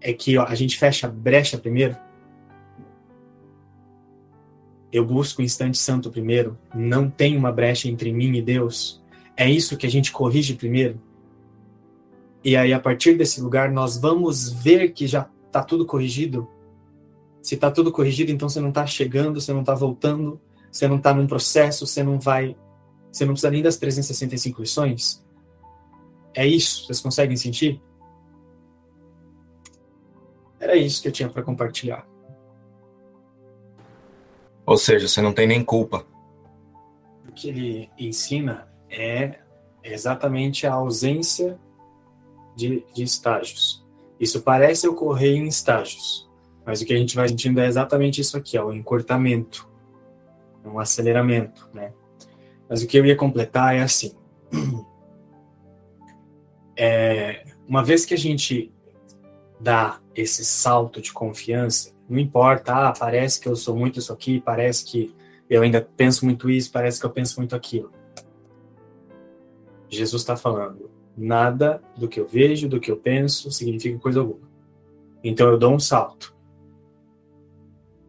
[0.00, 1.96] é que a gente fecha a brecha primeiro?
[4.92, 9.00] Eu busco o instante santo primeiro, não tem uma brecha entre mim e Deus.
[9.36, 11.00] É isso que a gente corrige primeiro.
[12.42, 16.48] E aí, a partir desse lugar, nós vamos ver que já está tudo corrigido.
[17.42, 20.40] Se está tudo corrigido, então você não está chegando, você não está voltando,
[20.70, 22.56] você não está num processo, você não vai.
[23.12, 25.24] Você não precisa nem das 365 lições.
[26.34, 26.86] É isso?
[26.86, 27.80] Vocês conseguem sentir?
[30.58, 32.06] Era isso que eu tinha para compartilhar.
[34.70, 36.06] Ou seja, você não tem nem culpa.
[37.28, 39.40] O que ele ensina é
[39.82, 41.58] exatamente a ausência
[42.54, 43.84] de, de estágios.
[44.20, 46.30] Isso parece ocorrer em estágios,
[46.64, 49.68] mas o que a gente vai sentindo é exatamente isso aqui, ó, o encurtamento,
[50.64, 51.92] um aceleramento, né?
[52.68, 54.14] Mas o que eu ia completar é assim.
[56.82, 58.72] É, uma vez que a gente
[59.60, 64.40] dá esse salto de confiança, não importa, ah, parece que eu sou muito isso aqui,
[64.40, 65.14] parece que
[65.48, 67.92] eu ainda penso muito isso, parece que eu penso muito aquilo.
[69.88, 74.48] Jesus está falando, nada do que eu vejo, do que eu penso, significa coisa alguma.
[75.22, 76.34] Então eu dou um salto.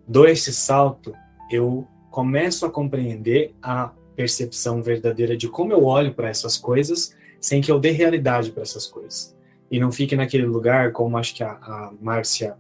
[0.08, 1.14] Dou esse salto,
[1.52, 7.62] eu começo a compreender a percepção verdadeira de como eu olho para essas coisas, sem
[7.62, 9.36] que eu dê realidade para essas coisas.
[9.72, 12.58] E não fique naquele lugar, como acho que a, a Márcia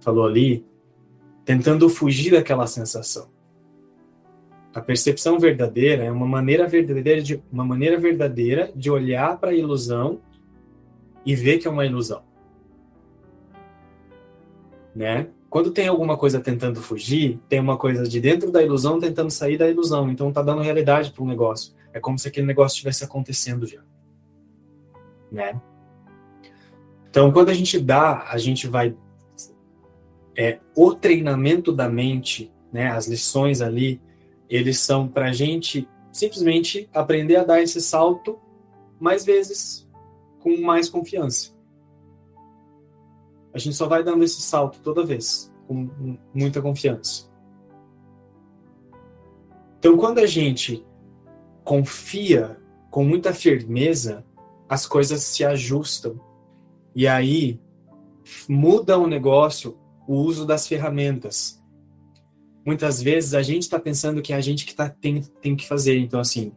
[0.00, 0.66] falou ali,
[1.44, 3.28] tentando fugir daquela sensação.
[4.72, 9.54] A percepção verdadeira é uma maneira verdadeira de uma maneira verdadeira de olhar para a
[9.54, 10.20] ilusão
[11.24, 12.22] e ver que é uma ilusão.
[14.94, 15.28] Né?
[15.48, 19.56] Quando tem alguma coisa tentando fugir, tem uma coisa de dentro da ilusão tentando sair
[19.56, 21.74] da ilusão, então tá dando realidade para um negócio.
[21.92, 23.80] É como se aquele negócio estivesse acontecendo já.
[25.32, 25.60] Né?
[27.10, 28.96] Então, quando a gente dá, a gente vai
[30.36, 34.00] é, o treinamento da mente, né, as lições ali,
[34.48, 38.38] eles são para a gente simplesmente aprender a dar esse salto
[38.98, 39.88] mais vezes,
[40.40, 41.50] com mais confiança.
[43.52, 47.28] A gente só vai dando esse salto toda vez, com muita confiança.
[49.78, 50.84] Então, quando a gente
[51.64, 52.60] confia
[52.90, 54.24] com muita firmeza,
[54.68, 56.20] as coisas se ajustam.
[57.00, 57.58] E aí
[58.46, 61.58] muda o negócio, o uso das ferramentas
[62.62, 65.66] muitas vezes a gente está pensando que é a gente que tá, tem, tem que
[65.66, 65.96] fazer.
[65.96, 66.52] Então, assim,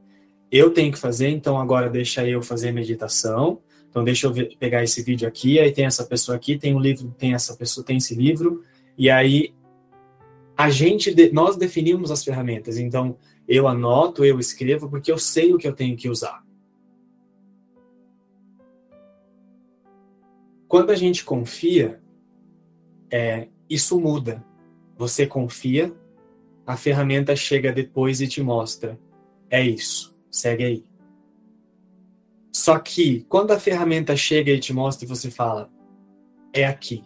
[0.52, 3.62] eu tenho que fazer, então agora deixa eu fazer meditação.
[3.90, 6.80] Então, deixa eu ver, pegar esse vídeo aqui, aí tem essa pessoa aqui, tem um
[6.80, 8.64] livro, tem essa pessoa, tem esse livro,
[8.98, 9.54] e aí
[10.58, 12.78] a gente, nós definimos as ferramentas.
[12.78, 13.16] Então,
[13.48, 16.43] eu anoto, eu escrevo, porque eu sei o que eu tenho que usar.
[20.74, 22.02] Quando a gente confia,
[23.12, 24.44] é, isso muda.
[24.98, 25.94] Você confia,
[26.66, 29.00] a ferramenta chega depois e te mostra.
[29.52, 30.86] É isso, segue aí.
[32.52, 35.72] Só que quando a ferramenta chega e te mostra e você fala,
[36.52, 37.04] é aqui.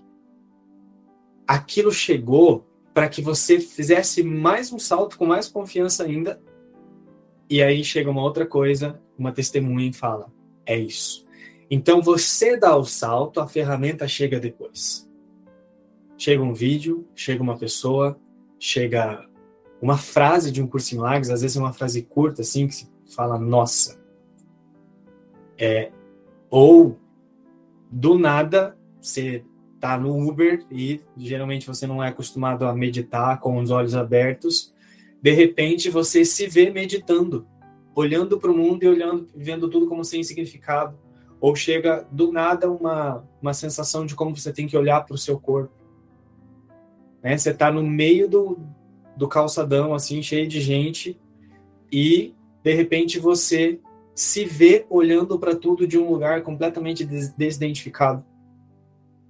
[1.45, 6.41] Aquilo chegou para que você fizesse mais um salto com mais confiança ainda.
[7.49, 10.31] E aí chega uma outra coisa, uma testemunha e fala,
[10.65, 11.26] é isso.
[11.69, 15.09] Então você dá o salto, a ferramenta chega depois.
[16.17, 18.19] Chega um vídeo, chega uma pessoa,
[18.59, 19.27] chega
[19.81, 22.75] uma frase de um curso em milagres, às vezes é uma frase curta, assim, que
[22.75, 23.99] se fala, nossa.
[25.57, 25.91] É,
[26.49, 26.97] ou,
[27.91, 29.43] do nada, você
[29.79, 34.73] tá no Uber e geralmente você não é acostumado a meditar com os olhos abertos,
[35.21, 37.47] de repente você se vê meditando,
[37.95, 40.97] olhando para o mundo e olhando, vendo tudo como sem significado.
[41.39, 45.17] Ou chega do nada uma, uma sensação de como você tem que olhar para o
[45.17, 45.77] seu corpo
[47.27, 47.37] né?
[47.37, 48.57] Você está no meio do,
[49.15, 51.19] do calçadão, assim, cheio de gente,
[51.91, 52.33] e
[52.63, 53.79] de repente você
[54.15, 58.23] se vê olhando para tudo de um lugar completamente des desidentificado.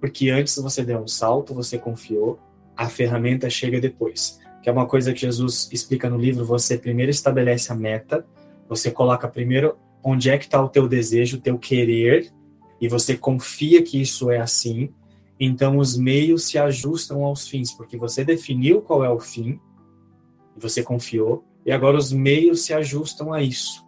[0.00, 2.38] Porque antes você deu um salto, você confiou,
[2.76, 4.38] a ferramenta chega depois.
[4.62, 8.24] Que é uma coisa que Jesus explica no livro, você primeiro estabelece a meta,
[8.68, 9.76] você coloca primeiro
[10.10, 12.32] onde é que está o teu desejo, o teu querer,
[12.80, 14.90] e você confia que isso é assim,
[15.38, 19.60] então os meios se ajustam aos fins, porque você definiu qual é o fim,
[20.56, 23.86] você confiou, e agora os meios se ajustam a isso.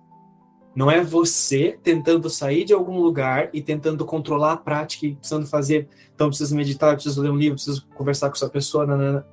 [0.76, 5.46] Não é você tentando sair de algum lugar e tentando controlar a prática e precisando
[5.46, 9.26] fazer, então preciso meditar, preciso ler um livro, preciso conversar com essa pessoa, nanana.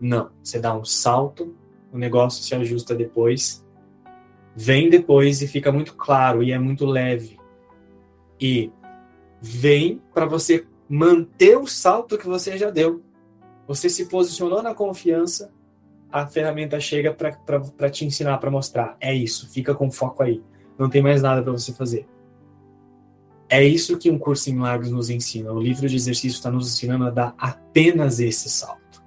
[0.00, 0.30] não.
[0.42, 1.54] Você dá um salto,
[1.92, 3.67] o negócio se ajusta depois,
[4.54, 7.38] vem depois e fica muito claro e é muito leve.
[8.40, 8.70] E
[9.40, 13.02] vem para você manter o salto que você já deu.
[13.66, 15.52] Você se posicionou na confiança,
[16.10, 18.96] a ferramenta chega para te ensinar, para mostrar.
[19.00, 20.42] É isso, fica com foco aí.
[20.78, 22.06] Não tem mais nada para você fazer.
[23.50, 25.52] É isso que um curso em milagres nos ensina.
[25.52, 29.02] O livro de exercício está nos ensinando a dar apenas esse salto.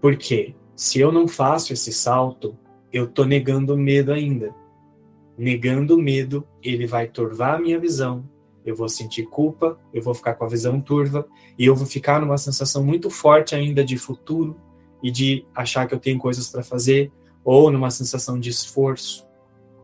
[0.00, 2.58] Porque se eu não faço esse salto,
[2.94, 4.54] eu estou negando o medo ainda.
[5.36, 8.24] Negando o medo, ele vai turvar a minha visão,
[8.64, 11.26] eu vou sentir culpa, eu vou ficar com a visão turva
[11.58, 14.56] e eu vou ficar numa sensação muito forte ainda de futuro
[15.02, 17.10] e de achar que eu tenho coisas para fazer
[17.44, 19.26] ou numa sensação de esforço.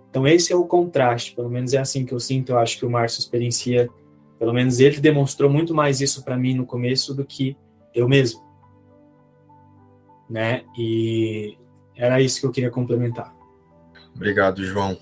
[0.08, 2.86] Então esse é o contraste, pelo menos é assim que eu sinto, eu acho que
[2.86, 3.90] o Márcio experiencia,
[4.38, 7.56] pelo menos ele demonstrou muito mais isso para mim no começo do que
[7.92, 8.40] eu mesmo.
[10.28, 10.62] Né?
[10.78, 11.58] E
[12.00, 13.34] era isso que eu queria complementar.
[14.14, 14.98] Obrigado, João.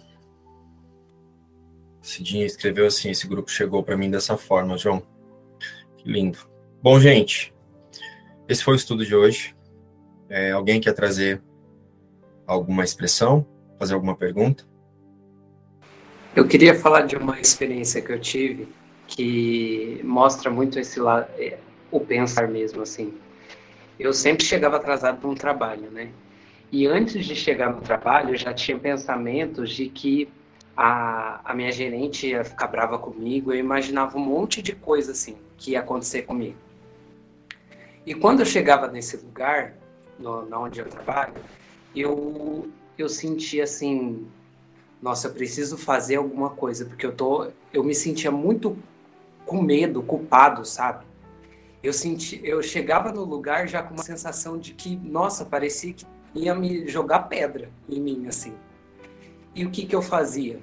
[2.02, 5.02] Cidinha escreveu assim: esse grupo chegou para mim dessa forma, João.
[5.96, 6.38] Que lindo.
[6.82, 7.54] Bom, gente,
[8.48, 9.54] esse foi o estudo de hoje.
[10.28, 11.40] É, alguém quer trazer
[12.46, 13.46] alguma expressão,
[13.78, 14.66] fazer alguma pergunta?
[16.34, 18.68] Eu queria falar de uma experiência que eu tive
[19.06, 21.58] que mostra muito esse lado, é,
[21.90, 23.14] o pensar mesmo assim.
[23.98, 26.10] Eu sempre chegava atrasado para um trabalho, né?
[26.70, 30.28] E antes de chegar no trabalho, eu já tinha pensamentos de que
[30.77, 35.36] a, a minha gerente ia ficar brava comigo, eu imaginava um monte de coisa assim
[35.57, 36.57] que ia acontecer comigo.
[38.07, 39.74] E quando eu chegava nesse lugar,
[40.19, 41.35] no, na onde eu trabalho,
[41.97, 44.27] eu, eu sentia assim,
[45.01, 48.78] nossa, eu preciso fazer alguma coisa, porque eu tô, eu me sentia muito
[49.45, 51.07] com medo, culpado, sabe?
[51.82, 56.05] Eu senti, eu chegava no lugar já com uma sensação de que, nossa, parecia que
[56.34, 58.55] ia me jogar pedra em mim, assim.
[59.55, 60.60] E o que, que eu fazia?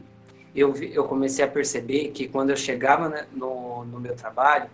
[0.55, 4.69] Eu, eu comecei a perceber que quando eu chegava no, no meu trabalho,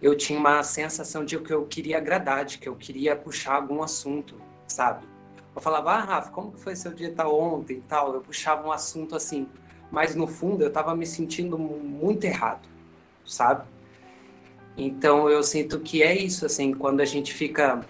[0.00, 3.82] eu tinha uma sensação de que eu queria agradar, de que eu queria puxar algum
[3.82, 4.34] assunto,
[4.66, 5.06] sabe?
[5.54, 8.14] Eu falava, ah, Rafa, como que foi seu dia tal ontem e tal?
[8.14, 9.46] Eu puxava um assunto assim,
[9.90, 12.66] mas no fundo eu estava me sentindo muito errado,
[13.26, 13.64] sabe?
[14.76, 17.84] Então eu sinto que é isso, assim, quando a gente fica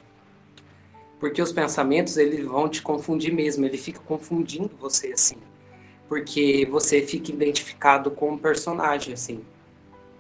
[1.21, 5.37] porque os pensamentos eles vão te confundir mesmo, ele fica confundindo você assim,
[6.09, 9.45] porque você fica identificado com o personagem assim,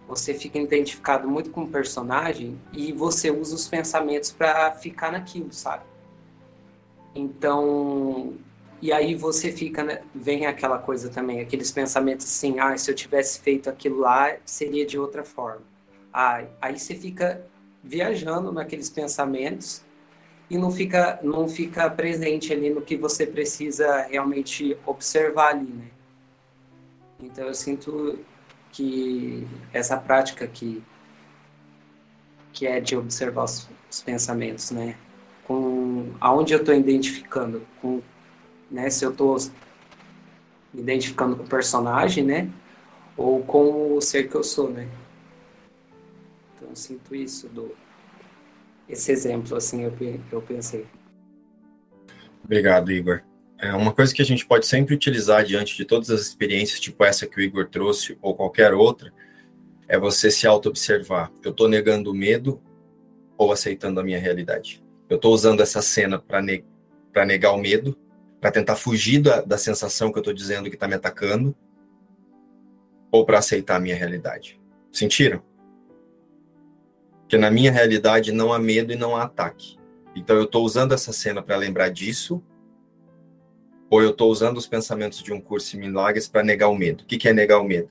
[0.06, 5.52] você fica identificado muito com o personagem e você usa os pensamentos para ficar naquilo,
[5.52, 5.85] sabe?
[7.14, 8.35] Então,
[8.82, 12.94] e aí você fica, né, vem aquela coisa também, aqueles pensamentos assim, ah, se eu
[12.94, 15.62] tivesse feito aquilo lá, seria de outra forma.
[16.12, 17.47] Ah, aí você fica
[17.82, 19.82] viajando naqueles pensamentos
[20.51, 25.86] e não fica, não fica presente ali no que você precisa realmente observar ali, né?
[27.22, 28.18] Então eu sinto
[28.72, 30.82] que essa prática que
[32.52, 34.97] que é de observar os, os pensamentos, né?
[35.44, 38.02] Com aonde eu estou identificando, com,
[38.68, 38.90] né?
[38.90, 39.36] Se eu estou
[40.74, 42.51] identificando com o personagem, né?
[43.16, 44.89] Ou com o ser que eu sou, né?
[46.56, 47.72] Então eu sinto isso do
[48.90, 49.92] esse exemplo, assim, eu,
[50.32, 50.86] eu pensei.
[52.44, 53.22] Obrigado, Igor.
[53.58, 57.04] É uma coisa que a gente pode sempre utilizar diante de todas as experiências, tipo
[57.04, 59.12] essa que o Igor trouxe, ou qualquer outra,
[59.86, 61.30] é você se auto-observar.
[61.44, 62.60] Eu estou negando o medo
[63.36, 64.82] ou aceitando a minha realidade?
[65.08, 66.64] Eu estou usando essa cena para ne
[67.26, 67.96] negar o medo,
[68.40, 71.54] para tentar fugir da, da sensação que eu estou dizendo que está me atacando,
[73.10, 74.60] ou para aceitar a minha realidade?
[74.92, 75.42] Sentiram?
[77.31, 79.78] Porque na minha realidade não há medo e não há ataque.
[80.16, 82.43] Então eu estou usando essa cena para lembrar disso,
[83.89, 87.05] ou eu estou usando os pensamentos de um curso em milagres para negar o medo.
[87.05, 87.89] O que, que é negar o medo?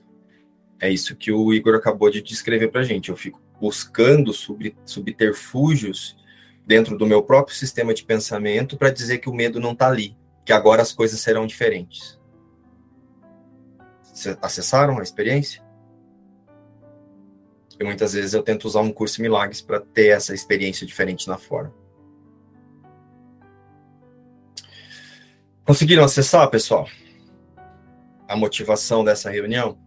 [0.78, 3.08] É isso que o Igor acabou de descrever para gente.
[3.08, 6.18] Eu fico buscando sub, subterfúgios
[6.66, 10.14] dentro do meu próprio sistema de pensamento para dizer que o medo não está ali,
[10.44, 12.20] que agora as coisas serão diferentes.
[14.42, 15.69] Acessaram a experiência?
[17.80, 21.38] E muitas vezes eu tento usar um curso milagres para ter essa experiência diferente na
[21.38, 21.74] forma.
[25.64, 26.86] Conseguiram acessar, pessoal?
[28.28, 29.78] A motivação dessa reunião?